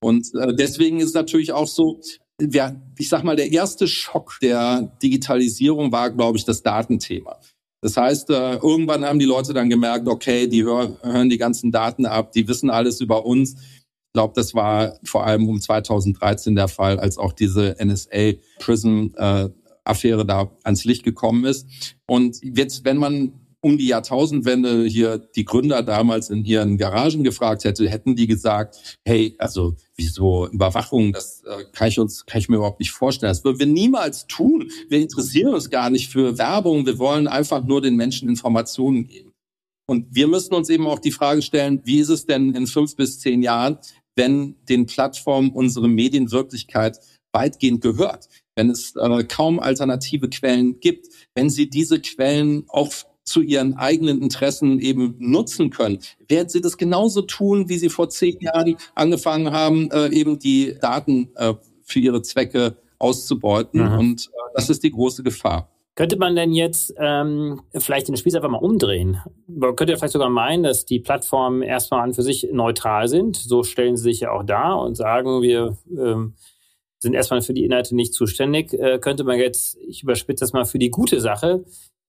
Und 0.00 0.30
deswegen 0.58 1.00
ist 1.00 1.14
natürlich 1.14 1.52
auch 1.52 1.68
so, 1.68 2.00
ja, 2.40 2.74
ich 2.98 3.08
sag 3.08 3.24
mal, 3.24 3.36
der 3.36 3.52
erste 3.52 3.86
Schock 3.86 4.38
der 4.42 4.92
Digitalisierung 5.02 5.92
war, 5.92 6.10
glaube 6.10 6.38
ich, 6.38 6.44
das 6.44 6.62
Datenthema. 6.62 7.38
Das 7.80 7.96
heißt, 7.96 8.30
äh, 8.30 8.56
irgendwann 8.56 9.04
haben 9.04 9.18
die 9.18 9.24
Leute 9.24 9.52
dann 9.52 9.68
gemerkt, 9.68 10.06
okay, 10.06 10.46
die 10.46 10.62
hör, 10.62 10.96
hören 11.02 11.28
die 11.28 11.38
ganzen 11.38 11.72
Daten 11.72 12.06
ab, 12.06 12.32
die 12.32 12.46
wissen 12.46 12.70
alles 12.70 13.00
über 13.00 13.26
uns. 13.26 13.54
Ich 13.54 14.14
glaube, 14.14 14.34
das 14.36 14.54
war 14.54 14.98
vor 15.04 15.26
allem 15.26 15.48
um 15.48 15.60
2013 15.60 16.54
der 16.54 16.68
Fall, 16.68 17.00
als 17.00 17.18
auch 17.18 17.32
diese 17.32 17.76
NSA 17.82 18.34
Prism 18.60 19.08
äh, 19.16 19.48
Affäre 19.84 20.24
da 20.24 20.50
ans 20.62 20.84
Licht 20.84 21.02
gekommen 21.02 21.44
ist. 21.44 21.66
Und 22.06 22.38
jetzt, 22.42 22.84
wenn 22.84 22.98
man 22.98 23.32
um 23.62 23.78
die 23.78 23.86
Jahrtausendwende 23.86 24.84
hier 24.84 25.18
die 25.18 25.44
Gründer 25.44 25.82
damals 25.84 26.30
in 26.30 26.44
ihren 26.44 26.78
Garagen 26.78 27.22
gefragt 27.22 27.64
hätte, 27.64 27.88
hätten 27.88 28.16
die 28.16 28.26
gesagt, 28.26 28.98
hey, 29.04 29.36
also 29.38 29.76
wieso 29.94 30.48
Überwachung, 30.48 31.12
das 31.12 31.44
äh, 31.44 31.64
kann 31.72 31.88
ich 31.88 31.98
uns, 32.00 32.26
kann 32.26 32.40
ich 32.40 32.48
mir 32.48 32.56
überhaupt 32.56 32.80
nicht 32.80 32.90
vorstellen. 32.90 33.30
Das 33.30 33.44
würden 33.44 33.60
wir 33.60 33.66
niemals 33.66 34.26
tun. 34.26 34.68
Wir 34.88 35.00
interessieren 35.00 35.54
uns 35.54 35.70
gar 35.70 35.90
nicht 35.90 36.10
für 36.10 36.38
Werbung. 36.38 36.86
Wir 36.86 36.98
wollen 36.98 37.28
einfach 37.28 37.64
nur 37.64 37.80
den 37.80 37.94
Menschen 37.94 38.28
Informationen 38.28 39.06
geben. 39.06 39.32
Und 39.86 40.06
wir 40.10 40.26
müssen 40.26 40.54
uns 40.54 40.68
eben 40.68 40.88
auch 40.88 40.98
die 40.98 41.12
Frage 41.12 41.40
stellen, 41.40 41.82
wie 41.84 42.00
ist 42.00 42.08
es 42.08 42.26
denn 42.26 42.54
in 42.54 42.66
fünf 42.66 42.96
bis 42.96 43.20
zehn 43.20 43.42
Jahren, 43.42 43.78
wenn 44.16 44.56
den 44.68 44.86
Plattformen 44.86 45.50
unsere 45.50 45.88
Medienwirklichkeit 45.88 46.98
weitgehend 47.32 47.80
gehört, 47.80 48.28
wenn 48.56 48.70
es 48.70 48.96
äh, 48.96 49.24
kaum 49.24 49.60
alternative 49.60 50.28
Quellen 50.28 50.80
gibt, 50.80 51.06
wenn 51.34 51.48
sie 51.48 51.70
diese 51.70 52.00
Quellen 52.00 52.64
auch 52.68 52.92
zu 53.24 53.40
ihren 53.40 53.74
eigenen 53.74 54.20
Interessen 54.20 54.80
eben 54.80 55.14
nutzen 55.18 55.70
können, 55.70 55.98
werden 56.28 56.48
sie 56.48 56.60
das 56.60 56.76
genauso 56.76 57.22
tun, 57.22 57.68
wie 57.68 57.78
sie 57.78 57.88
vor 57.88 58.08
zehn 58.08 58.38
Jahren 58.40 58.76
angefangen 58.94 59.52
haben, 59.52 59.90
äh, 59.90 60.08
eben 60.08 60.38
die 60.38 60.76
Daten 60.80 61.28
äh, 61.36 61.54
für 61.82 62.00
ihre 62.00 62.22
Zwecke 62.22 62.76
auszubeuten. 62.98 63.92
Mhm. 63.92 63.98
Und 63.98 64.26
äh, 64.26 64.52
das 64.54 64.70
ist 64.70 64.82
die 64.82 64.90
große 64.90 65.22
Gefahr. 65.22 65.68
Könnte 65.94 66.16
man 66.16 66.34
denn 66.34 66.52
jetzt 66.52 66.94
ähm, 66.96 67.60
vielleicht 67.76 68.08
den 68.08 68.16
Spieß 68.16 68.34
einfach 68.34 68.48
mal 68.48 68.58
umdrehen? 68.58 69.18
Man 69.46 69.76
könnte 69.76 69.92
ja 69.92 69.98
vielleicht 69.98 70.14
sogar 70.14 70.30
meinen, 70.30 70.62
dass 70.62 70.86
die 70.86 71.00
Plattformen 71.00 71.60
erstmal 71.60 72.00
an 72.00 72.14
für 72.14 72.22
sich 72.22 72.48
neutral 72.50 73.08
sind. 73.08 73.36
So 73.36 73.62
stellen 73.62 73.96
sie 73.96 74.04
sich 74.04 74.20
ja 74.20 74.32
auch 74.32 74.42
dar 74.42 74.80
und 74.80 74.94
sagen, 74.94 75.42
wir 75.42 75.76
ähm, 75.90 76.32
sind 76.98 77.12
erstmal 77.12 77.42
für 77.42 77.52
die 77.52 77.64
Inhalte 77.64 77.94
nicht 77.94 78.14
zuständig. 78.14 78.72
Äh, 78.72 79.00
könnte 79.00 79.24
man 79.24 79.38
jetzt, 79.38 79.76
ich 79.86 80.02
überspitze 80.02 80.44
das 80.44 80.54
mal, 80.54 80.64
für 80.64 80.78
die 80.78 80.90
gute 80.90 81.20
Sache 81.20 81.64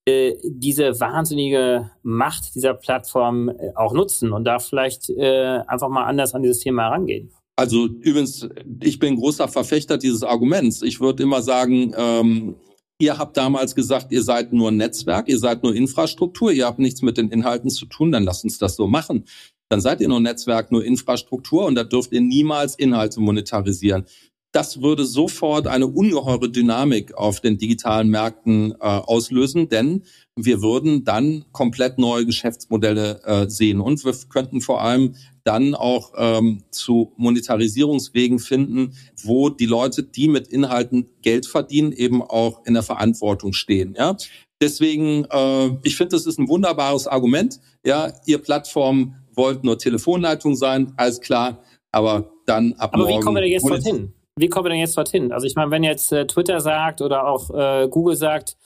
diese 0.08 1.00
wahnsinnige 1.00 1.92
Macht 2.02 2.56
dieser 2.56 2.74
Plattform 2.74 3.50
äh, 3.50 3.72
auch 3.76 3.94
nutzen 3.94 4.34
und 4.34 4.44
da 4.44 4.60
vielleicht 4.60 5.10
äh, 5.10 5.60
einfach 5.68 5.90
mal 5.90 6.04
anders 6.04 6.34
an 6.34 6.42
dieses 6.42 6.60
Thema 6.60 6.84
herangehen. 6.84 7.32
Also 7.56 7.86
übrigens, 7.86 8.48
ich 8.82 9.00
bin 9.00 9.16
großer 9.16 9.48
Verfechter 9.48 9.98
dieses 9.98 10.24
Arguments. 10.24 10.82
Ich 10.82 11.00
würde 11.00 11.24
immer 11.24 11.42
sagen, 11.42 11.94
ähm, 11.96 12.56
ihr 13.00 13.18
habt 13.18 13.38
damals 13.38 13.76
gesagt, 13.76 14.12
ihr 14.12 14.24
seid 14.24 14.52
nur 14.52 14.72
ein 14.72 14.78
Netzwerk, 14.78 15.30
ihr 15.30 15.38
seid 15.38 15.64
nur 15.64 15.74
Infrastruktur, 15.74 16.52
ihr 16.52 16.66
habt 16.66 16.80
nichts 16.80 17.02
mit 17.02 17.18
den 17.18 17.30
Inhalten 17.30 17.70
zu 17.70 17.86
tun, 17.86 18.12
dann 18.12 18.24
lasst 18.24 18.44
uns 18.44 18.58
das 18.58 18.76
so 18.76 18.88
machen. 18.88 19.26
Dann 19.70 19.82
seid 19.82 20.02
ihr 20.02 20.10
nur 20.10 20.20
Netzwerk, 20.20 20.72
nur 20.72 20.84
Infrastruktur 20.84 21.66
und 21.66 21.76
da 21.76 21.84
dürft 21.84 22.12
ihr 22.12 22.22
niemals 22.22 22.76
Inhalte 22.76 23.22
monetarisieren 23.22 24.06
das 24.54 24.82
würde 24.82 25.04
sofort 25.04 25.66
eine 25.68 25.88
ungeheure 25.88 26.50
Dynamik 26.50 27.16
auf 27.16 27.42
den 27.42 27.58
digitalen 27.58 28.10
Märkten 28.10 28.72
äh, 28.74 28.76
auslösen, 28.78 29.68
denn 29.68 30.04
wir 30.36 30.62
würden 30.62 31.04
dann 31.04 31.46
komplett 31.52 31.98
neue 31.98 32.26
Geschäftsmodelle 32.26 33.22
äh, 33.26 33.50
sehen 33.50 33.82
und 33.82 34.06
wir 34.06 34.14
könnten 34.30 34.62
vor 34.62 34.82
allem 34.82 35.16
dann 35.44 35.74
auch 35.74 36.14
ähm, 36.16 36.64
zu 36.70 37.14
Monetarisierungswegen 37.18 38.38
finden, 38.38 38.96
wo 39.24 39.50
die 39.50 39.66
Leute, 39.66 40.04
die 40.04 40.28
mit 40.28 40.48
Inhalten 40.48 41.10
Geld 41.24 41.48
verdienen, 41.48 41.92
eben 41.92 42.22
auch 42.22 42.64
in 42.66 42.76
der 42.76 42.84
Verantwortung 42.84 43.54
stehen. 43.54 43.96
Ja? 43.98 44.16
Deswegen, 44.62 45.26
äh, 45.32 45.72
ich 45.84 45.98
finde, 45.98 46.16
das 46.16 46.28
ist 46.28 46.40
ein 46.40 46.48
wunderbares 46.48 47.08
Argument. 47.08 47.60
Ja, 47.84 48.14
ihr 48.28 48.38
Plattform 48.38 49.16
wollt 49.36 49.64
nur 49.64 49.80
Telefonleitung 49.80 50.56
sein, 50.56 50.94
alles 50.96 51.22
klar, 51.22 51.64
aber 51.92 52.32
dann 52.46 52.74
ab 52.74 52.92
Aber 52.94 53.04
morgen. 53.04 53.20
wie 53.20 53.24
kommen 53.24 53.38
wir 53.38 53.42
denn 53.42 53.52
jetzt 53.52 53.68
dorthin? 53.68 54.14
Wie 54.36 54.48
kommen 54.48 54.66
wir 54.66 54.70
denn 54.72 54.80
jetzt 54.80 54.98
dorthin? 54.98 55.32
Also 55.32 55.46
ich 55.46 55.56
meine, 55.56 55.72
wenn 55.72 55.84
jetzt 55.84 56.12
äh, 56.12 56.26
Twitter 56.26 56.60
sagt 56.60 57.02
oder 57.02 57.28
auch 57.28 57.50
äh, 57.52 57.88
Google 57.88 58.16
sagt, 58.16 58.58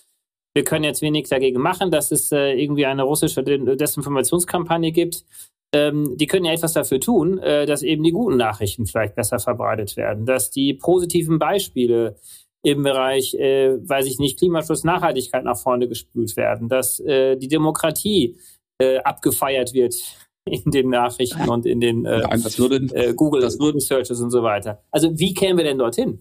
wir 0.55 0.63
können 0.63 0.85
jetzt 0.85 1.01
wenig 1.01 1.27
dagegen 1.29 1.61
machen, 1.61 1.91
dass 1.91 2.11
es 2.11 2.31
äh, 2.31 2.53
irgendwie 2.53 2.85
eine 2.85 3.03
russische 3.03 3.43
Desinformationskampagne 3.43 4.91
gibt, 4.91 5.25
ähm, 5.73 6.15
die 6.17 6.27
können 6.27 6.45
ja 6.45 6.53
etwas 6.53 6.73
dafür 6.73 6.99
tun, 6.99 7.37
äh, 7.39 7.65
dass 7.65 7.83
eben 7.83 8.03
die 8.03 8.11
guten 8.11 8.37
Nachrichten 8.37 8.85
vielleicht 8.85 9.15
besser 9.15 9.39
verbreitet 9.39 9.97
werden, 9.97 10.25
dass 10.25 10.49
die 10.49 10.73
positiven 10.73 11.39
Beispiele 11.39 12.15
im 12.63 12.83
Bereich, 12.83 13.35
äh, 13.35 13.77
weiß 13.87 14.07
ich 14.07 14.19
nicht, 14.19 14.39
Klimaschutz, 14.39 14.83
Nachhaltigkeit 14.83 15.43
nach 15.43 15.57
vorne 15.57 15.87
gespült 15.87 16.35
werden, 16.37 16.69
dass 16.69 16.99
äh, 17.01 17.35
die 17.37 17.47
Demokratie 17.47 18.37
abgefeiert 19.03 19.73
wird 19.73 19.95
in 20.47 20.71
den 20.71 20.89
Nachrichten 20.89 21.49
und 21.49 21.65
in 21.65 21.79
den 21.79 22.05
äh, 22.05 22.21
Nein, 22.21 22.43
würde, 22.57 22.75
äh, 22.95 23.13
Google 23.13 23.41
das 23.41 23.59
würde, 23.59 23.79
Searches 23.79 24.19
und 24.21 24.31
so 24.31 24.43
weiter. 24.43 24.81
Also 24.91 25.11
wie 25.17 25.33
kämen 25.33 25.57
wir 25.57 25.65
denn 25.65 25.77
dorthin? 25.77 26.19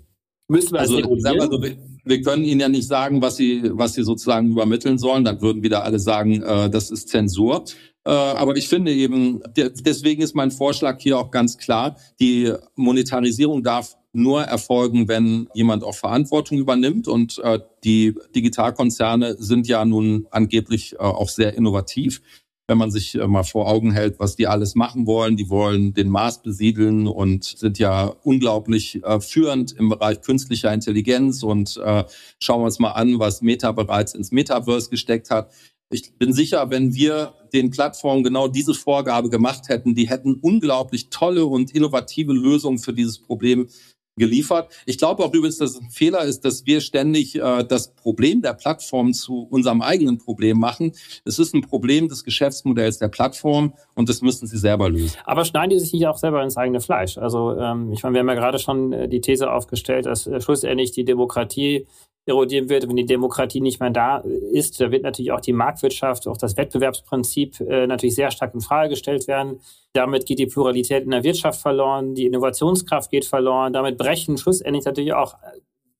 Müssen 0.48 0.74
wir 0.74 0.80
also, 0.80 1.00
sagen 1.18 1.40
so, 1.40 1.60
wir 2.04 2.22
können 2.22 2.44
Ihnen 2.44 2.60
ja 2.60 2.68
nicht 2.68 2.86
sagen, 2.86 3.20
was 3.20 3.36
Sie, 3.36 3.62
was 3.72 3.94
Sie 3.94 4.04
sozusagen 4.04 4.52
übermitteln 4.52 4.96
sollen. 4.96 5.24
Dann 5.24 5.40
würden 5.42 5.62
wieder 5.62 5.84
alle 5.84 5.98
sagen, 5.98 6.42
äh, 6.42 6.70
das 6.70 6.90
ist 6.90 7.08
Zensur. 7.08 7.64
Äh, 8.04 8.10
aber 8.10 8.56
ich 8.56 8.68
finde 8.68 8.92
eben, 8.92 9.42
deswegen 9.56 10.22
ist 10.22 10.36
mein 10.36 10.52
Vorschlag 10.52 11.00
hier 11.00 11.18
auch 11.18 11.32
ganz 11.32 11.58
klar, 11.58 11.96
die 12.20 12.52
Monetarisierung 12.76 13.64
darf 13.64 13.96
nur 14.12 14.42
erfolgen, 14.42 15.08
wenn 15.08 15.48
jemand 15.52 15.82
auch 15.82 15.96
Verantwortung 15.96 16.58
übernimmt. 16.58 17.08
Und 17.08 17.38
äh, 17.38 17.58
die 17.82 18.14
Digitalkonzerne 18.34 19.36
sind 19.38 19.66
ja 19.66 19.84
nun 19.84 20.26
angeblich 20.30 20.94
äh, 20.94 20.98
auch 20.98 21.28
sehr 21.28 21.54
innovativ. 21.54 22.22
Wenn 22.68 22.78
man 22.78 22.90
sich 22.90 23.14
äh, 23.14 23.26
mal 23.26 23.44
vor 23.44 23.68
Augen 23.68 23.92
hält, 23.92 24.18
was 24.18 24.34
die 24.34 24.48
alles 24.48 24.74
machen 24.74 25.06
wollen, 25.06 25.36
die 25.36 25.48
wollen 25.48 25.94
den 25.94 26.08
Mars 26.08 26.42
besiedeln 26.42 27.06
und 27.06 27.44
sind 27.44 27.78
ja 27.78 28.06
unglaublich 28.24 29.04
äh, 29.04 29.20
führend 29.20 29.72
im 29.72 29.88
Bereich 29.88 30.20
künstlicher 30.22 30.72
Intelligenz. 30.72 31.44
Und 31.44 31.76
äh, 31.76 32.04
schauen 32.40 32.60
wir 32.60 32.66
uns 32.66 32.80
mal 32.80 32.92
an, 32.92 33.18
was 33.20 33.40
Meta 33.40 33.70
bereits 33.70 34.14
ins 34.14 34.32
Metaverse 34.32 34.90
gesteckt 34.90 35.30
hat. 35.30 35.52
Ich 35.90 36.18
bin 36.18 36.32
sicher, 36.32 36.68
wenn 36.70 36.94
wir 36.94 37.34
den 37.52 37.70
Plattformen 37.70 38.24
genau 38.24 38.48
diese 38.48 38.74
Vorgabe 38.74 39.30
gemacht 39.30 39.68
hätten, 39.68 39.94
die 39.94 40.08
hätten 40.08 40.34
unglaublich 40.34 41.10
tolle 41.10 41.46
und 41.46 41.72
innovative 41.72 42.32
Lösungen 42.32 42.78
für 42.78 42.92
dieses 42.92 43.20
Problem 43.20 43.68
geliefert. 44.16 44.72
Ich 44.86 44.98
glaube 44.98 45.22
auch 45.22 45.32
übrigens, 45.32 45.58
dass 45.58 45.72
es 45.72 45.80
ein 45.80 45.90
Fehler 45.90 46.24
ist, 46.24 46.44
dass 46.44 46.64
wir 46.66 46.80
ständig 46.80 47.36
äh, 47.36 47.64
das 47.64 47.94
Problem 47.94 48.42
der 48.42 48.54
Plattform 48.54 49.12
zu 49.12 49.46
unserem 49.50 49.82
eigenen 49.82 50.18
Problem 50.18 50.58
machen. 50.58 50.92
Es 51.24 51.38
ist 51.38 51.54
ein 51.54 51.60
Problem 51.60 52.08
des 52.08 52.24
Geschäftsmodells 52.24 52.98
der 52.98 53.08
Plattform 53.08 53.74
und 53.94 54.08
das 54.08 54.22
müssen 54.22 54.46
sie 54.46 54.58
selber 54.58 54.88
lösen. 54.88 55.16
Aber 55.24 55.44
schneiden 55.44 55.70
die 55.70 55.78
sich 55.78 55.92
nicht 55.92 56.06
auch 56.06 56.16
selber 56.16 56.42
ins 56.42 56.56
eigene 56.56 56.80
Fleisch? 56.80 57.18
Also 57.18 57.56
ähm, 57.58 57.92
ich 57.92 58.02
meine, 58.02 58.14
wir 58.14 58.20
haben 58.20 58.28
ja 58.28 58.34
gerade 58.34 58.58
schon 58.58 58.92
äh, 58.92 59.08
die 59.08 59.20
These 59.20 59.50
aufgestellt, 59.50 60.06
dass 60.06 60.26
äh, 60.26 60.40
schlussendlich 60.40 60.92
die 60.92 61.04
Demokratie 61.04 61.86
erodieren 62.26 62.68
wird, 62.68 62.88
wenn 62.88 62.96
die 62.96 63.06
Demokratie 63.06 63.60
nicht 63.60 63.78
mehr 63.78 63.90
da 63.90 64.18
ist, 64.52 64.80
da 64.80 64.90
wird 64.90 65.04
natürlich 65.04 65.30
auch 65.30 65.40
die 65.40 65.52
Marktwirtschaft, 65.52 66.26
auch 66.26 66.36
das 66.36 66.56
Wettbewerbsprinzip 66.56 67.60
äh, 67.60 67.86
natürlich 67.86 68.16
sehr 68.16 68.32
stark 68.32 68.52
in 68.52 68.60
Frage 68.60 68.90
gestellt 68.90 69.28
werden. 69.28 69.60
Damit 69.92 70.26
geht 70.26 70.40
die 70.40 70.46
Pluralität 70.46 71.04
in 71.04 71.12
der 71.12 71.22
Wirtschaft 71.22 71.60
verloren, 71.60 72.14
die 72.14 72.26
Innovationskraft 72.26 73.10
geht 73.10 73.24
verloren, 73.24 73.72
damit 73.72 73.96
brechen 73.96 74.36
schlussendlich 74.38 74.84
natürlich 74.84 75.12
auch 75.12 75.36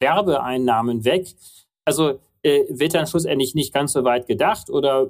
Werbeeinnahmen 0.00 1.04
weg. 1.04 1.28
Also 1.84 2.18
äh, 2.42 2.64
wird 2.68 2.94
dann 2.94 3.06
schlussendlich 3.06 3.54
nicht 3.54 3.72
ganz 3.72 3.92
so 3.92 4.02
weit 4.02 4.26
gedacht 4.26 4.68
oder 4.68 5.08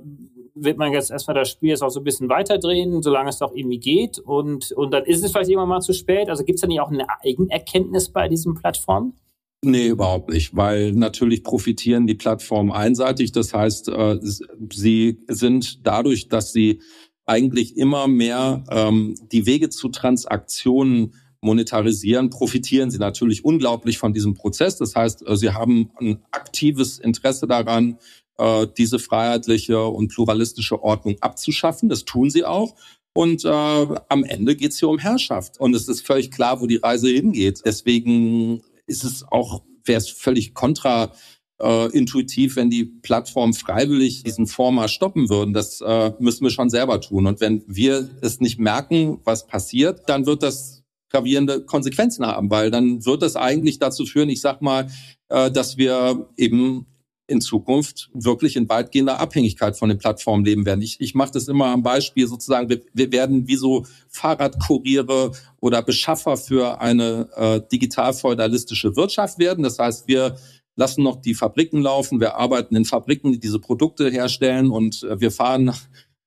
wird 0.55 0.77
man 0.77 0.93
jetzt 0.93 1.11
erstmal 1.11 1.35
das 1.35 1.49
Spiel 1.49 1.71
jetzt 1.71 1.83
auch 1.83 1.91
so 1.91 2.01
ein 2.01 2.05
bisschen 2.05 2.29
weiterdrehen, 2.29 3.03
solange 3.03 3.31
es 3.31 3.39
doch 3.39 3.55
irgendwie 3.55 3.79
geht 3.79 4.19
und, 4.19 4.73
und 4.73 4.91
dann 4.91 5.05
ist 5.05 5.25
es 5.25 5.33
vielleicht 5.33 5.49
irgendwann 5.49 5.69
mal 5.71 5.81
zu 5.81 5.95
spät. 5.95 6.29
Also 6.29 6.45
gibt 6.45 6.57
es 6.57 6.61
da 6.61 6.67
nicht 6.67 6.81
auch 6.81 6.91
eine 6.91 7.07
Eigenerkenntnis 7.23 8.11
bei 8.11 8.29
diesen 8.29 8.55
Plattformen? 8.55 9.15
Nee, 9.65 9.89
überhaupt 9.89 10.31
nicht, 10.31 10.55
weil 10.55 10.93
natürlich 10.93 11.43
profitieren 11.43 12.07
die 12.07 12.15
Plattformen 12.15 12.71
einseitig. 12.73 13.33
Das 13.33 13.55
heißt, 13.55 13.89
äh, 13.89 14.19
sie 14.21 15.19
sind 15.29 15.87
dadurch, 15.87 16.29
dass 16.29 16.53
sie 16.53 16.81
eigentlich 17.25 17.77
immer 17.77 18.07
mehr 18.07 18.65
ähm, 18.71 19.17
die 19.33 19.47
Wege 19.47 19.69
zu 19.69 19.89
Transaktionen 19.89 21.15
monetarisieren, 21.41 22.31
profitieren 22.31 22.91
sie 22.91 22.99
natürlich 22.99 23.45
unglaublich 23.45 23.99
von 23.99 24.13
diesem 24.13 24.35
Prozess. 24.35 24.77
Das 24.77 24.95
heißt, 24.95 25.27
äh, 25.27 25.37
sie 25.37 25.51
haben 25.51 25.91
ein 26.01 26.23
aktives 26.31 26.99
Interesse 26.99 27.47
daran, 27.47 27.99
äh, 28.39 28.67
diese 28.77 28.99
freiheitliche 28.99 29.83
und 29.85 30.09
pluralistische 30.09 30.83
Ordnung 30.83 31.17
abzuschaffen. 31.21 31.89
Das 31.89 32.05
tun 32.05 32.31
sie 32.31 32.45
auch. 32.45 32.75
Und 33.15 33.45
äh, 33.45 33.49
am 33.49 34.25
Ende 34.25 34.57
geht 34.57 34.73
es 34.73 34.79
hier 34.79 34.89
um 34.89 34.99
Herrschaft. 34.99 35.59
Und 35.59 35.75
es 35.75 35.89
ist 35.89 36.07
völlig 36.07 36.31
klar, 36.31 36.61
wo 36.61 36.67
die 36.67 36.77
Reise 36.77 37.09
hingeht. 37.09 37.63
Deswegen 37.65 38.63
ist 38.87 39.05
es 39.05 39.25
auch, 39.31 39.63
wäre 39.85 39.99
es 39.99 40.09
völlig 40.09 40.55
kontra 40.55 41.13
äh, 41.61 41.91
intuitiv, 41.97 42.57
wenn 42.57 42.71
die 42.71 42.85
Plattformen 42.85 43.55
freiwillig 43.55 44.23
diesen 44.25 44.47
Former 44.47 44.89
stoppen 44.89 45.29
würden. 45.29 45.55
Das 45.55 45.81
äh, 45.81 46.13
müssen 46.19 46.45
wir 46.45 46.51
schon 46.51 46.71
selber 46.71 47.01
tun. 47.01 47.27
Und 47.27 47.41
wenn 47.41 47.63
wir 47.67 48.09
es 48.21 48.41
nicht 48.41 48.59
merken, 48.59 49.21
was 49.25 49.47
passiert, 49.47 50.09
dann 50.09 50.27
wird 50.27 50.43
das 50.43 50.83
gravierende 51.11 51.65
Konsequenzen 51.65 52.27
haben, 52.27 52.51
weil 52.51 52.71
dann 52.71 53.05
wird 53.07 53.23
das 53.23 53.37
eigentlich 53.37 53.79
dazu 53.79 54.05
führen, 54.07 54.29
ich 54.29 54.41
sag 54.41 54.61
mal, 54.61 54.91
äh, 55.29 55.51
dass 55.51 55.77
wir 55.77 56.29
eben 56.37 56.87
in 57.29 57.41
Zukunft 57.41 58.09
wirklich 58.15 58.57
in 58.57 58.69
weitgehender 58.69 59.19
Abhängigkeit 59.19 59.77
von 59.77 59.89
den 59.89 59.99
Plattformen 59.99 60.45
leben 60.45 60.65
werden. 60.65 60.83
Ich, 60.83 61.01
ich 61.01 61.15
mache 61.15 61.33
das 61.33 61.49
immer 61.49 61.67
am 61.67 61.83
Beispiel 61.83 62.27
sozusagen, 62.29 62.69
wir, 62.69 62.83
wir 62.93 63.11
werden 63.11 63.49
wie 63.49 63.57
so 63.57 63.85
Fahrradkuriere 64.09 65.33
oder 65.61 65.83
Beschaffer 65.83 66.37
für 66.37 66.81
eine 66.81 67.29
äh, 67.37 67.61
digital-feudalistische 67.71 68.95
Wirtschaft 68.97 69.39
werden. 69.39 69.65
Das 69.65 69.79
heißt, 69.79 70.07
wir 70.07 70.37
lassen 70.77 71.03
noch 71.03 71.17
die 71.17 71.35
Fabriken 71.35 71.81
laufen, 71.81 72.21
wir 72.21 72.37
arbeiten 72.37 72.77
in 72.77 72.85
Fabriken, 72.85 73.33
die 73.33 73.41
diese 73.41 73.59
Produkte 73.59 74.09
herstellen 74.09 74.71
und 74.71 75.03
äh, 75.03 75.21
wir 75.21 75.33
fahren 75.33 75.73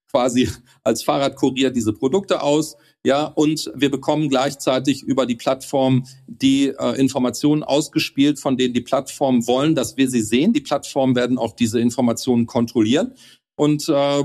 quasi 0.09 0.49
als 0.83 1.03
Fahrradkurier 1.03 1.71
diese 1.71 1.93
Produkte 1.93 2.41
aus 2.41 2.75
ja, 3.05 3.25
und 3.25 3.71
wir 3.75 3.89
bekommen 3.89 4.27
gleichzeitig 4.27 5.03
über 5.03 5.25
die 5.25 5.35
Plattform 5.35 6.05
die 6.27 6.67
äh, 6.67 6.99
Informationen 6.99 7.63
ausgespielt, 7.63 8.39
von 8.39 8.57
denen 8.57 8.73
die 8.73 8.81
Plattformen 8.81 9.47
wollen, 9.47 9.73
dass 9.73 9.95
wir 9.95 10.09
sie 10.09 10.21
sehen. 10.21 10.51
Die 10.51 10.61
Plattformen 10.61 11.15
werden 11.15 11.37
auch 11.37 11.55
diese 11.55 11.79
Informationen 11.79 12.45
kontrollieren 12.45 13.13
und 13.55 13.87
äh, 13.87 14.23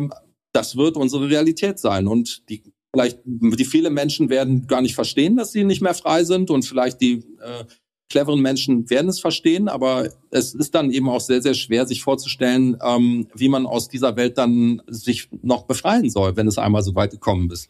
das 0.53 0.77
wird 0.77 0.97
unsere 0.97 1.29
Realität 1.29 1.79
sein. 1.79 2.09
Und 2.09 2.49
die 2.49 2.63
vielleicht 2.93 3.21
die 3.25 3.65
viele 3.65 3.91
Menschen 3.91 4.29
werden 4.29 4.67
gar 4.67 4.81
nicht 4.81 4.95
verstehen, 4.95 5.37
dass 5.37 5.53
sie 5.53 5.65
nicht 5.65 5.83
mehr 5.83 5.95
frei 5.95 6.25
sind 6.25 6.51
und 6.51 6.65
vielleicht 6.65 7.01
die 7.01 7.25
äh, 7.41 7.65
cleveren 8.11 8.41
Menschen 8.41 8.89
werden 8.91 9.09
es 9.09 9.21
verstehen, 9.21 9.69
aber 9.69 10.09
es 10.31 10.55
ist 10.55 10.75
dann 10.75 10.91
eben 10.91 11.09
auch 11.09 11.21
sehr, 11.21 11.43
sehr 11.43 11.55
schwer, 11.55 11.87
sich 11.87 12.03
vorzustellen, 12.03 12.77
ähm, 12.85 13.29
wie 13.35 13.49
man 13.49 13.67
aus 13.67 13.89
dieser 13.89 14.17
Welt 14.17 14.39
dann 14.39 14.83
sich 14.87 15.29
noch 15.43 15.65
befreien 15.65 16.11
soll, 16.11 16.37
wenn 16.37 16.47
es 16.47 16.59
einmal 16.59 16.83
so 16.83 16.95
weit 16.95 17.11
gekommen 17.11 17.51
ist. 17.51 17.69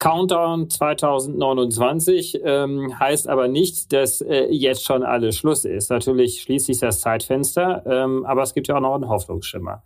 Countdown 0.00 0.70
2029 0.70 2.40
ähm, 2.42 2.98
heißt 2.98 3.28
aber 3.28 3.48
nicht, 3.48 3.92
dass 3.92 4.22
äh, 4.22 4.46
jetzt 4.46 4.84
schon 4.84 5.02
alles 5.02 5.36
Schluss 5.36 5.66
ist. 5.66 5.90
Natürlich 5.90 6.40
schließt 6.40 6.66
sich 6.66 6.78
das 6.78 7.00
Zeitfenster, 7.00 7.84
ähm, 7.86 8.24
aber 8.24 8.42
es 8.42 8.54
gibt 8.54 8.68
ja 8.68 8.76
auch 8.76 8.80
noch 8.80 8.94
einen 8.94 9.10
Hoffnungsschimmer. 9.10 9.82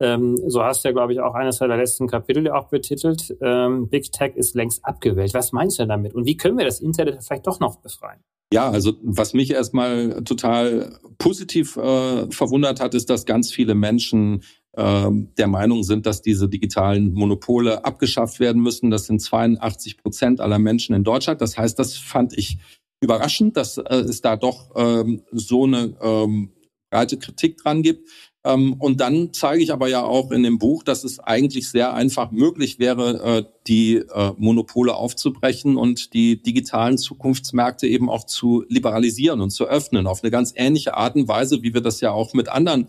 Ähm, 0.00 0.36
so 0.46 0.62
hast 0.62 0.84
du 0.84 0.88
ja, 0.88 0.92
glaube 0.92 1.12
ich, 1.12 1.20
auch 1.20 1.34
eines 1.34 1.58
der 1.58 1.66
letzten 1.68 2.06
Kapitel 2.06 2.48
auch 2.50 2.68
betitelt. 2.68 3.36
Ähm, 3.40 3.88
Big 3.88 4.12
Tech 4.12 4.36
ist 4.36 4.54
längst 4.54 4.84
abgewählt. 4.84 5.34
Was 5.34 5.50
meinst 5.50 5.80
du 5.80 5.86
damit? 5.86 6.14
Und 6.14 6.24
wie 6.24 6.36
können 6.36 6.56
wir 6.56 6.64
das 6.64 6.78
Internet 6.78 7.22
vielleicht 7.24 7.48
doch 7.48 7.58
noch 7.58 7.80
befreien? 7.80 8.22
Ja, 8.52 8.70
also 8.70 8.94
was 9.02 9.34
mich 9.34 9.50
erstmal 9.50 10.22
total 10.24 10.98
positiv 11.18 11.76
äh, 11.76 12.30
verwundert 12.30 12.80
hat, 12.80 12.94
ist, 12.94 13.10
dass 13.10 13.26
ganz 13.26 13.52
viele 13.52 13.74
Menschen 13.74 14.42
ähm, 14.74 15.34
der 15.36 15.48
Meinung 15.48 15.82
sind, 15.82 16.06
dass 16.06 16.22
diese 16.22 16.48
digitalen 16.48 17.12
Monopole 17.12 17.84
abgeschafft 17.84 18.40
werden 18.40 18.62
müssen. 18.62 18.90
Das 18.90 19.06
sind 19.06 19.20
82 19.20 19.98
Prozent 19.98 20.40
aller 20.40 20.58
Menschen 20.58 20.94
in 20.94 21.04
Deutschland. 21.04 21.42
Das 21.42 21.58
heißt, 21.58 21.78
das 21.78 21.96
fand 21.96 22.36
ich 22.38 22.58
überraschend, 23.00 23.56
dass 23.56 23.76
äh, 23.76 23.96
es 23.96 24.22
da 24.22 24.36
doch 24.36 24.70
ähm, 24.76 25.22
so 25.30 25.64
eine 25.64 25.96
ähm, 26.00 26.52
breite 26.90 27.18
Kritik 27.18 27.58
dran 27.58 27.82
gibt. 27.82 28.08
Ähm, 28.48 28.74
und 28.78 29.00
dann 29.00 29.34
zeige 29.34 29.62
ich 29.62 29.72
aber 29.72 29.88
ja 29.88 30.02
auch 30.02 30.30
in 30.30 30.42
dem 30.42 30.58
Buch, 30.58 30.82
dass 30.82 31.04
es 31.04 31.20
eigentlich 31.20 31.70
sehr 31.70 31.92
einfach 31.92 32.30
möglich 32.30 32.78
wäre, 32.78 33.22
äh, 33.22 33.44
die 33.66 33.96
äh, 33.96 34.32
Monopole 34.38 34.94
aufzubrechen 34.94 35.76
und 35.76 36.14
die 36.14 36.42
digitalen 36.42 36.96
Zukunftsmärkte 36.96 37.86
eben 37.86 38.08
auch 38.08 38.24
zu 38.24 38.64
liberalisieren 38.68 39.42
und 39.42 39.50
zu 39.50 39.66
öffnen 39.66 40.06
auf 40.06 40.22
eine 40.22 40.30
ganz 40.30 40.54
ähnliche 40.56 40.96
Art 40.96 41.14
und 41.14 41.28
Weise, 41.28 41.62
wie 41.62 41.74
wir 41.74 41.82
das 41.82 42.00
ja 42.00 42.10
auch 42.10 42.32
mit 42.32 42.48
anderen 42.48 42.88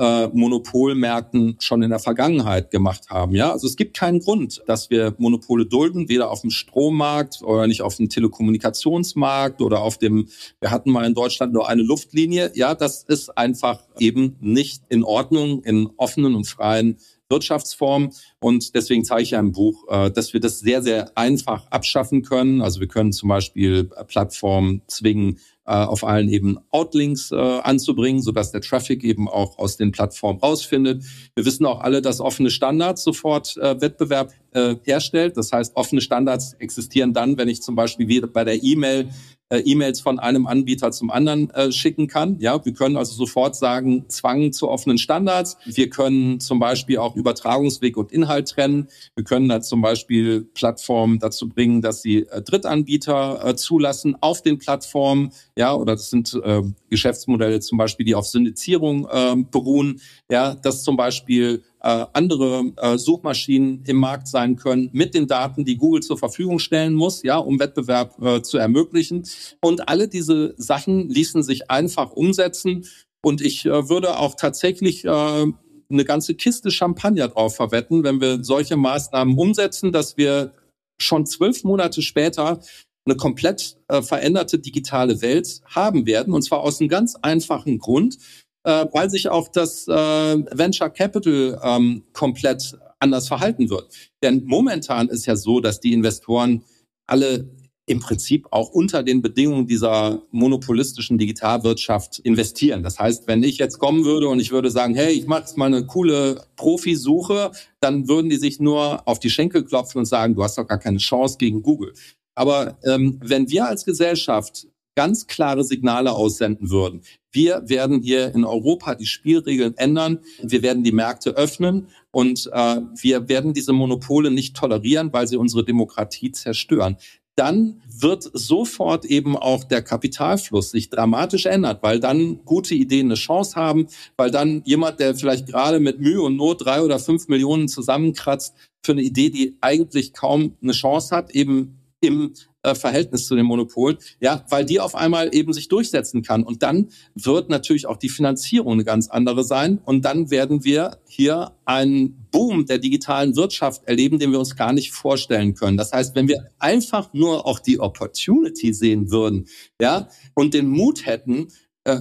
äh, 0.00 0.28
Monopolmärkten 0.32 1.56
schon 1.60 1.82
in 1.82 1.90
der 1.90 1.98
Vergangenheit 1.98 2.70
gemacht 2.70 3.10
haben. 3.10 3.34
Ja, 3.34 3.52
also 3.52 3.66
es 3.66 3.76
gibt 3.76 3.94
keinen 3.94 4.20
Grund, 4.20 4.62
dass 4.66 4.88
wir 4.88 5.14
Monopole 5.18 5.66
dulden, 5.66 6.08
weder 6.08 6.30
auf 6.30 6.40
dem 6.40 6.50
Strommarkt 6.50 7.42
oder 7.42 7.66
nicht 7.66 7.82
auf 7.82 7.96
dem 7.96 8.08
Telekommunikationsmarkt 8.08 9.60
oder 9.60 9.82
auf 9.82 9.98
dem, 9.98 10.28
wir 10.58 10.70
hatten 10.70 10.90
mal 10.90 11.04
in 11.04 11.12
Deutschland 11.12 11.52
nur 11.52 11.68
eine 11.68 11.82
Luftlinie. 11.82 12.50
Ja, 12.54 12.74
das 12.74 13.02
ist 13.02 13.36
einfach 13.36 13.80
eben 13.98 14.36
nicht 14.40 14.84
in 14.88 15.04
Ordnung 15.04 15.62
in 15.64 15.90
offenen 15.98 16.34
und 16.34 16.46
freien 16.46 16.96
Wirtschaftsform. 17.28 18.10
Und 18.40 18.74
deswegen 18.74 19.04
zeige 19.04 19.22
ich 19.22 19.30
ja 19.32 19.38
im 19.38 19.52
Buch, 19.52 19.84
äh, 19.88 20.10
dass 20.10 20.32
wir 20.32 20.40
das 20.40 20.60
sehr, 20.60 20.82
sehr 20.82 21.16
einfach 21.16 21.66
abschaffen 21.70 22.22
können. 22.22 22.62
Also 22.62 22.80
wir 22.80 22.88
können 22.88 23.12
zum 23.12 23.28
Beispiel 23.28 23.84
Plattformen 24.08 24.80
zwingen, 24.86 25.38
auf 25.74 26.04
allen 26.04 26.28
eben 26.28 26.58
Outlinks 26.70 27.30
äh, 27.30 27.36
anzubringen, 27.36 28.22
sodass 28.22 28.52
der 28.52 28.60
Traffic 28.60 29.04
eben 29.04 29.28
auch 29.28 29.58
aus 29.58 29.76
den 29.76 29.92
Plattformen 29.92 30.40
rausfindet. 30.40 31.04
Wir 31.34 31.44
wissen 31.44 31.66
auch 31.66 31.80
alle, 31.80 32.02
dass 32.02 32.20
offene 32.20 32.50
Standards 32.50 33.02
sofort 33.02 33.56
äh, 33.56 33.80
Wettbewerb 33.80 34.32
äh, 34.52 34.76
herstellt. 34.82 35.36
Das 35.36 35.52
heißt, 35.52 35.76
offene 35.76 36.00
Standards 36.00 36.54
existieren 36.54 37.12
dann, 37.12 37.36
wenn 37.38 37.48
ich 37.48 37.62
zum 37.62 37.74
Beispiel 37.74 38.08
wie 38.08 38.20
bei 38.20 38.44
der 38.44 38.62
E-Mail 38.62 39.08
äh, 39.50 39.58
E-Mails 39.58 40.00
von 40.00 40.18
einem 40.18 40.46
Anbieter 40.46 40.92
zum 40.92 41.10
anderen 41.10 41.50
äh, 41.50 41.72
schicken 41.72 42.06
kann. 42.06 42.38
Ja, 42.38 42.64
wir 42.64 42.72
können 42.72 42.96
also 42.96 43.14
sofort 43.14 43.56
sagen, 43.56 44.04
Zwang 44.08 44.52
zu 44.52 44.68
offenen 44.68 44.96
Standards. 44.96 45.56
Wir 45.66 45.90
können 45.90 46.40
zum 46.40 46.58
Beispiel 46.60 46.98
auch 46.98 47.16
Übertragungsweg 47.16 47.96
und 47.96 48.12
Inhalt 48.12 48.48
trennen. 48.48 48.88
Wir 49.16 49.24
können 49.24 49.48
da 49.48 49.60
zum 49.60 49.82
Beispiel 49.82 50.42
Plattformen 50.42 51.18
dazu 51.18 51.48
bringen, 51.48 51.82
dass 51.82 52.00
sie 52.00 52.26
äh, 52.28 52.42
Drittanbieter 52.42 53.44
äh, 53.44 53.56
zulassen 53.56 54.16
auf 54.20 54.42
den 54.42 54.58
Plattformen. 54.58 55.32
ja, 55.56 55.74
oder 55.74 55.94
das 55.94 56.10
sind 56.10 56.32
äh, 56.42 56.62
Geschäftsmodelle 56.88 57.60
zum 57.60 57.76
Beispiel, 57.76 58.06
die 58.06 58.14
auf 58.14 58.26
Syndizierung 58.26 59.08
äh, 59.10 59.34
beruhen, 59.50 60.00
ja, 60.30 60.54
dass 60.54 60.84
zum 60.84 60.96
Beispiel 60.96 61.64
äh, 61.82 62.06
andere 62.12 62.72
äh, 62.76 62.98
Suchmaschinen 62.98 63.82
im 63.86 63.96
Markt 63.96 64.28
sein 64.28 64.56
können 64.56 64.90
mit 64.92 65.14
den 65.14 65.26
Daten, 65.26 65.64
die 65.64 65.76
Google 65.76 66.02
zur 66.02 66.18
Verfügung 66.18 66.58
stellen 66.58 66.94
muss, 66.94 67.22
ja, 67.22 67.38
um 67.38 67.58
Wettbewerb 67.58 68.20
äh, 68.22 68.42
zu 68.42 68.58
ermöglichen. 68.58 69.24
Und 69.60 69.88
alle 69.88 70.08
diese 70.08 70.54
Sachen 70.56 71.08
ließen 71.08 71.42
sich 71.42 71.70
einfach 71.70 72.12
umsetzen. 72.12 72.86
Und 73.22 73.40
ich 73.40 73.66
äh, 73.66 73.88
würde 73.88 74.18
auch 74.18 74.34
tatsächlich 74.34 75.04
äh, 75.04 75.08
eine 75.08 76.04
ganze 76.04 76.34
Kiste 76.34 76.70
Champagner 76.70 77.28
drauf 77.28 77.56
verwetten, 77.56 78.04
wenn 78.04 78.20
wir 78.20 78.44
solche 78.44 78.76
Maßnahmen 78.76 79.36
umsetzen, 79.36 79.92
dass 79.92 80.16
wir 80.16 80.52
schon 81.00 81.26
zwölf 81.26 81.64
Monate 81.64 82.02
später 82.02 82.60
eine 83.06 83.16
komplett 83.16 83.78
äh, 83.88 84.02
veränderte 84.02 84.58
digitale 84.58 85.22
Welt 85.22 85.62
haben 85.64 86.06
werden. 86.06 86.34
Und 86.34 86.42
zwar 86.42 86.60
aus 86.60 86.80
einem 86.80 86.88
ganz 86.88 87.16
einfachen 87.16 87.78
Grund, 87.78 88.18
äh, 88.64 88.86
weil 88.92 89.10
sich 89.10 89.28
auch 89.28 89.48
das 89.48 89.88
äh, 89.88 89.92
Venture 89.92 90.90
Capital 90.90 91.60
ähm, 91.62 92.04
komplett 92.12 92.78
anders 92.98 93.28
verhalten 93.28 93.70
wird. 93.70 93.88
Denn 94.22 94.44
momentan 94.44 95.08
ist 95.08 95.26
ja 95.26 95.36
so, 95.36 95.60
dass 95.60 95.80
die 95.80 95.92
Investoren 95.92 96.62
alle 97.06 97.48
im 97.90 97.98
Prinzip 97.98 98.46
auch 98.52 98.70
unter 98.70 99.02
den 99.02 99.20
Bedingungen 99.20 99.66
dieser 99.66 100.22
monopolistischen 100.30 101.18
Digitalwirtschaft 101.18 102.20
investieren. 102.20 102.84
Das 102.84 103.00
heißt, 103.00 103.26
wenn 103.26 103.42
ich 103.42 103.58
jetzt 103.58 103.80
kommen 103.80 104.04
würde 104.04 104.28
und 104.28 104.38
ich 104.38 104.52
würde 104.52 104.70
sagen, 104.70 104.94
hey, 104.94 105.12
ich 105.12 105.26
mache 105.26 105.40
jetzt 105.40 105.56
mal 105.56 105.66
eine 105.66 105.84
coole 105.86 106.44
Profisuche, 106.54 107.50
dann 107.80 108.06
würden 108.06 108.30
die 108.30 108.36
sich 108.36 108.60
nur 108.60 109.08
auf 109.08 109.18
die 109.18 109.30
Schenkel 109.30 109.64
klopfen 109.64 109.98
und 109.98 110.04
sagen, 110.04 110.36
du 110.36 110.44
hast 110.44 110.56
doch 110.56 110.68
gar 110.68 110.78
keine 110.78 110.98
Chance 110.98 111.36
gegen 111.38 111.62
Google. 111.62 111.92
Aber 112.36 112.78
ähm, 112.84 113.18
wenn 113.24 113.50
wir 113.50 113.66
als 113.66 113.84
Gesellschaft 113.84 114.68
ganz 114.94 115.26
klare 115.26 115.64
Signale 115.64 116.12
aussenden 116.12 116.70
würden. 116.70 117.02
Wir 117.32 117.62
werden 117.66 118.00
hier 118.00 118.34
in 118.34 118.44
Europa 118.44 118.94
die 118.96 119.06
Spielregeln 119.06 119.76
ändern. 119.76 120.18
Wir 120.42 120.62
werden 120.62 120.82
die 120.82 120.92
Märkte 120.92 121.30
öffnen 121.30 121.86
und 122.10 122.50
äh, 122.52 122.80
wir 123.00 123.28
werden 123.28 123.54
diese 123.54 123.72
Monopole 123.72 124.30
nicht 124.30 124.56
tolerieren, 124.56 125.12
weil 125.12 125.28
sie 125.28 125.36
unsere 125.36 125.64
Demokratie 125.64 126.32
zerstören 126.32 126.96
dann 127.40 127.80
wird 127.88 128.28
sofort 128.34 129.06
eben 129.06 129.34
auch 129.34 129.64
der 129.64 129.80
Kapitalfluss 129.80 130.72
sich 130.72 130.90
dramatisch 130.90 131.46
ändern, 131.46 131.78
weil 131.80 131.98
dann 131.98 132.44
gute 132.44 132.74
Ideen 132.74 133.06
eine 133.06 133.14
Chance 133.14 133.56
haben, 133.56 133.86
weil 134.18 134.30
dann 134.30 134.60
jemand, 134.66 135.00
der 135.00 135.14
vielleicht 135.14 135.46
gerade 135.46 135.80
mit 135.80 136.00
Mühe 136.00 136.20
und 136.20 136.36
Not 136.36 136.66
drei 136.66 136.82
oder 136.82 136.98
fünf 136.98 137.28
Millionen 137.28 137.68
zusammenkratzt 137.68 138.54
für 138.84 138.92
eine 138.92 139.00
Idee, 139.00 139.30
die 139.30 139.56
eigentlich 139.62 140.12
kaum 140.12 140.56
eine 140.62 140.72
Chance 140.72 141.16
hat, 141.16 141.30
eben 141.30 141.79
im 142.00 142.32
äh, 142.62 142.74
Verhältnis 142.74 143.26
zu 143.26 143.36
den 143.36 143.46
Monopolen, 143.46 143.98
ja, 144.20 144.44
weil 144.48 144.64
die 144.64 144.80
auf 144.80 144.94
einmal 144.94 145.34
eben 145.34 145.52
sich 145.52 145.68
durchsetzen 145.68 146.22
kann. 146.22 146.42
Und 146.42 146.62
dann 146.62 146.88
wird 147.14 147.48
natürlich 147.48 147.86
auch 147.86 147.96
die 147.96 148.08
Finanzierung 148.08 148.74
eine 148.74 148.84
ganz 148.84 149.08
andere 149.08 149.44
sein. 149.44 149.78
Und 149.84 150.04
dann 150.04 150.30
werden 150.30 150.64
wir 150.64 150.98
hier 151.06 151.52
einen 151.64 152.26
Boom 152.30 152.66
der 152.66 152.78
digitalen 152.78 153.36
Wirtschaft 153.36 153.84
erleben, 153.84 154.18
den 154.18 154.32
wir 154.32 154.38
uns 154.38 154.56
gar 154.56 154.72
nicht 154.72 154.92
vorstellen 154.92 155.54
können. 155.54 155.76
Das 155.76 155.92
heißt, 155.92 156.14
wenn 156.14 156.28
wir 156.28 156.50
einfach 156.58 157.12
nur 157.12 157.46
auch 157.46 157.58
die 157.58 157.80
Opportunity 157.80 158.72
sehen 158.72 159.10
würden, 159.10 159.46
ja, 159.80 160.08
und 160.34 160.54
den 160.54 160.68
Mut 160.68 161.06
hätten, 161.06 161.48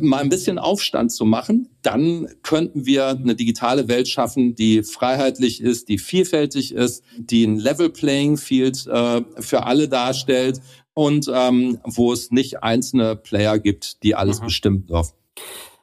mal 0.01 0.21
ein 0.21 0.29
bisschen 0.29 0.59
Aufstand 0.59 1.11
zu 1.11 1.25
machen, 1.25 1.69
dann 1.81 2.27
könnten 2.43 2.85
wir 2.85 3.09
eine 3.09 3.35
digitale 3.35 3.87
Welt 3.87 4.07
schaffen, 4.07 4.55
die 4.55 4.83
freiheitlich 4.83 5.61
ist, 5.61 5.87
die 5.89 5.97
vielfältig 5.97 6.73
ist, 6.73 7.03
die 7.17 7.45
ein 7.45 7.57
Level 7.57 7.89
Playing 7.89 8.37
Field 8.37 8.85
äh, 8.87 9.21
für 9.39 9.63
alle 9.63 9.87
darstellt 9.87 10.61
und 10.93 11.31
ähm, 11.33 11.79
wo 11.85 12.11
es 12.11 12.31
nicht 12.31 12.61
einzelne 12.61 13.15
Player 13.15 13.57
gibt, 13.59 14.03
die 14.03 14.15
alles 14.15 14.41
mhm. 14.41 14.45
bestimmen 14.45 14.85
dürfen. 14.85 15.13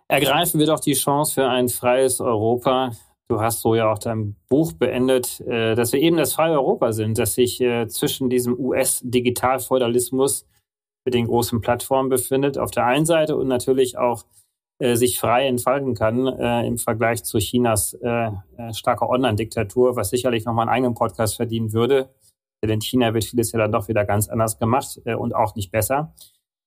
Ergreifen 0.09 0.61
wir 0.61 0.67
doch 0.67 0.81
die 0.81 0.93
Chance 0.95 1.35
für 1.35 1.49
ein 1.49 1.69
freies 1.69 2.21
Europa. 2.21 2.93
Du 3.29 3.41
hast 3.41 3.63
so 3.63 3.75
ja 3.75 3.91
auch 3.91 3.99
dein 3.99 4.37
Buch 4.49 4.73
beendet, 4.75 5.41
äh, 5.41 5.75
dass 5.75 5.93
wir 5.93 6.01
eben 6.01 6.17
das 6.17 6.35
freie 6.35 6.53
Europa 6.53 6.93
sind, 6.93 7.19
dass 7.19 7.35
sich 7.35 7.61
äh, 7.61 7.89
zwischen 7.89 8.29
diesem 8.29 8.59
US-Digitalfeudalismus 8.59 10.47
mit 11.07 11.15
den 11.15 11.27
großen 11.27 11.63
Plattformen 11.63 12.11
befindet, 12.11 12.59
auf 12.59 12.71
der 12.71 12.85
einen 12.85 13.07
Seite 13.07 13.37
und 13.37 13.49
natürlich 13.49 13.97
auch 13.97 14.27
äh, 14.79 14.97
sich 14.97 15.19
frei 15.19 15.47
entfalten 15.47 15.95
kann 15.95 16.27
äh, 16.27 16.67
im 16.67 16.77
Vergleich 16.77 17.25
zu 17.25 17.39
Chinas 17.39 17.95
äh, 17.95 18.27
äh 18.59 18.75
starker 18.75 19.09
Online-Diktatur, 19.09 19.97
was 19.97 20.11
sicherlich 20.11 20.45
nochmal 20.45 20.65
einen 20.65 20.75
eigenen 20.75 20.95
Podcast 20.95 21.37
verdienen 21.37 21.73
würde. 21.73 22.11
Denn 22.63 22.71
in 22.71 22.81
China 22.81 23.15
wird 23.15 23.25
vieles 23.25 23.53
ja 23.53 23.61
dann 23.61 23.73
doch 23.73 23.89
wieder 23.89 24.05
ganz 24.05 24.29
anders 24.29 24.59
gemacht 24.59 25.01
äh, 25.07 25.15
und 25.15 25.35
auch 25.35 25.55
nicht 25.55 25.71
besser. 25.71 26.13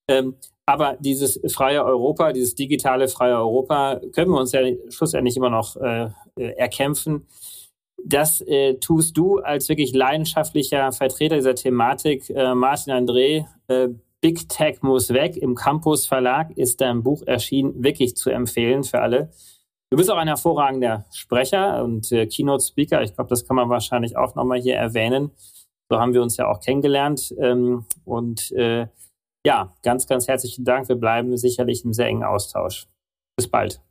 Ähm, 0.07 0.37
aber 0.65 0.97
dieses 0.99 1.39
freie 1.53 1.83
Europa, 1.83 2.31
dieses 2.31 2.55
digitale 2.55 3.09
freie 3.09 3.35
Europa, 3.35 3.99
können 4.13 4.31
wir 4.31 4.39
uns 4.39 4.53
ja 4.53 4.61
schlussendlich 4.89 5.35
immer 5.37 5.49
noch 5.49 5.75
äh, 5.75 6.09
erkämpfen. 6.35 7.27
Das 8.03 8.41
äh, 8.41 8.75
tust 8.75 9.17
du 9.17 9.39
als 9.39 9.67
wirklich 9.67 9.93
leidenschaftlicher 9.93 10.91
Vertreter 10.93 11.35
dieser 11.35 11.55
Thematik, 11.55 12.29
äh, 12.29 12.55
Martin 12.55 12.93
André. 12.93 13.45
Big 14.21 14.49
Tech 14.49 14.81
muss 14.81 15.09
weg. 15.09 15.37
Im 15.37 15.55
Campus 15.55 16.05
Verlag 16.05 16.51
ist 16.57 16.81
dein 16.81 17.03
Buch 17.03 17.23
erschienen, 17.25 17.81
wirklich 17.83 18.17
zu 18.17 18.29
empfehlen 18.29 18.83
für 18.83 19.01
alle. 19.01 19.31
Du 19.91 19.97
bist 19.97 20.11
auch 20.11 20.17
ein 20.17 20.27
hervorragender 20.27 21.05
Sprecher 21.11 21.83
und 21.83 22.11
äh, 22.11 22.27
Keynote 22.27 22.63
Speaker. 22.63 23.01
Ich 23.01 23.15
glaube, 23.15 23.29
das 23.29 23.47
kann 23.47 23.55
man 23.55 23.69
wahrscheinlich 23.69 24.17
auch 24.17 24.35
nochmal 24.35 24.59
hier 24.59 24.75
erwähnen. 24.75 25.31
So 25.89 25.99
haben 25.99 26.13
wir 26.13 26.21
uns 26.21 26.37
ja 26.37 26.47
auch 26.47 26.59
kennengelernt. 26.59 27.33
Ähm, 27.39 27.85
und 28.05 28.51
äh, 28.51 28.85
ja, 29.45 29.73
ganz, 29.81 30.05
ganz 30.05 30.27
herzlichen 30.27 30.63
Dank. 30.65 30.89
Wir 30.89 30.95
bleiben 30.95 31.35
sicherlich 31.37 31.85
im 31.85 31.93
sehr 31.93 32.05
engen 32.07 32.23
Austausch. 32.23 32.87
Bis 33.35 33.47
bald. 33.47 33.81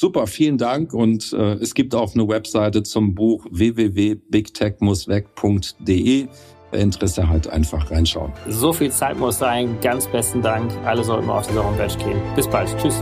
Super, 0.00 0.28
vielen 0.28 0.58
Dank. 0.58 0.94
Und 0.94 1.32
äh, 1.32 1.54
es 1.54 1.74
gibt 1.74 1.92
auch 1.94 2.14
eine 2.14 2.28
Webseite 2.28 2.82
zum 2.82 3.14
Buch 3.14 3.46
www.bigtechmussweg.de. 3.50 6.28
Interesse 6.72 7.28
halt 7.28 7.48
einfach 7.48 7.90
reinschauen. 7.90 8.32
So 8.48 8.72
viel 8.72 8.90
Zeit 8.90 9.18
muss 9.18 9.38
sein. 9.38 9.78
Ganz 9.80 10.06
besten 10.06 10.42
Dank. 10.42 10.70
Alle 10.84 11.04
sollten 11.04 11.26
mal 11.26 11.38
auf 11.38 11.46
dieser 11.46 11.64
Homepage 11.64 11.96
gehen. 11.98 12.20
Bis 12.34 12.48
bald. 12.48 12.76
Tschüss. 12.78 13.00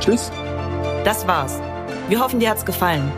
Tschüss. 0.00 0.30
Das 1.04 1.26
war's. 1.26 1.60
Wir 2.08 2.20
hoffen, 2.20 2.40
dir 2.40 2.50
hat's 2.50 2.64
gefallen. 2.64 3.12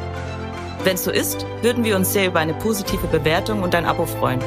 Wenn 0.85 0.95
es 0.95 1.05
so 1.05 1.11
ist, 1.11 1.45
würden 1.63 1.85
wir 1.85 1.97
uns 1.97 2.13
sehr 2.13 2.27
über 2.27 2.41
eine 2.41 2.55
positive 2.55 3.07
Bewertung 3.09 3.63
und 3.63 3.75
ein 3.75 3.85
Abo 3.85 4.07
freuen. 4.07 4.41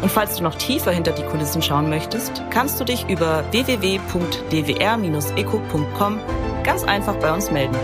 Und 0.00 0.12
falls 0.12 0.36
du 0.36 0.44
noch 0.44 0.54
tiefer 0.54 0.92
hinter 0.92 1.10
die 1.12 1.24
Kulissen 1.24 1.62
schauen 1.62 1.88
möchtest, 1.88 2.42
kannst 2.50 2.78
du 2.78 2.84
dich 2.84 3.08
über 3.08 3.42
www.dwr-eco.com 3.50 6.20
ganz 6.62 6.84
einfach 6.84 7.16
bei 7.16 7.32
uns 7.32 7.50
melden. 7.50 7.74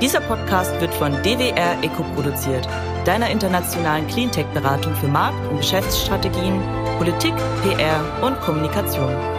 Dieser 0.00 0.20
Podcast 0.20 0.80
wird 0.80 0.94
von 0.94 1.12
DWR 1.22 1.82
Eco 1.82 2.04
produziert, 2.14 2.66
deiner 3.08 3.30
internationalen 3.30 4.06
Cleantech-Beratung 4.06 4.94
für 4.96 5.08
Markt- 5.08 5.48
und 5.48 5.56
Geschäftsstrategien, 5.56 6.60
Politik, 6.98 7.32
PR 7.62 8.04
und 8.22 8.38
Kommunikation. 8.42 9.37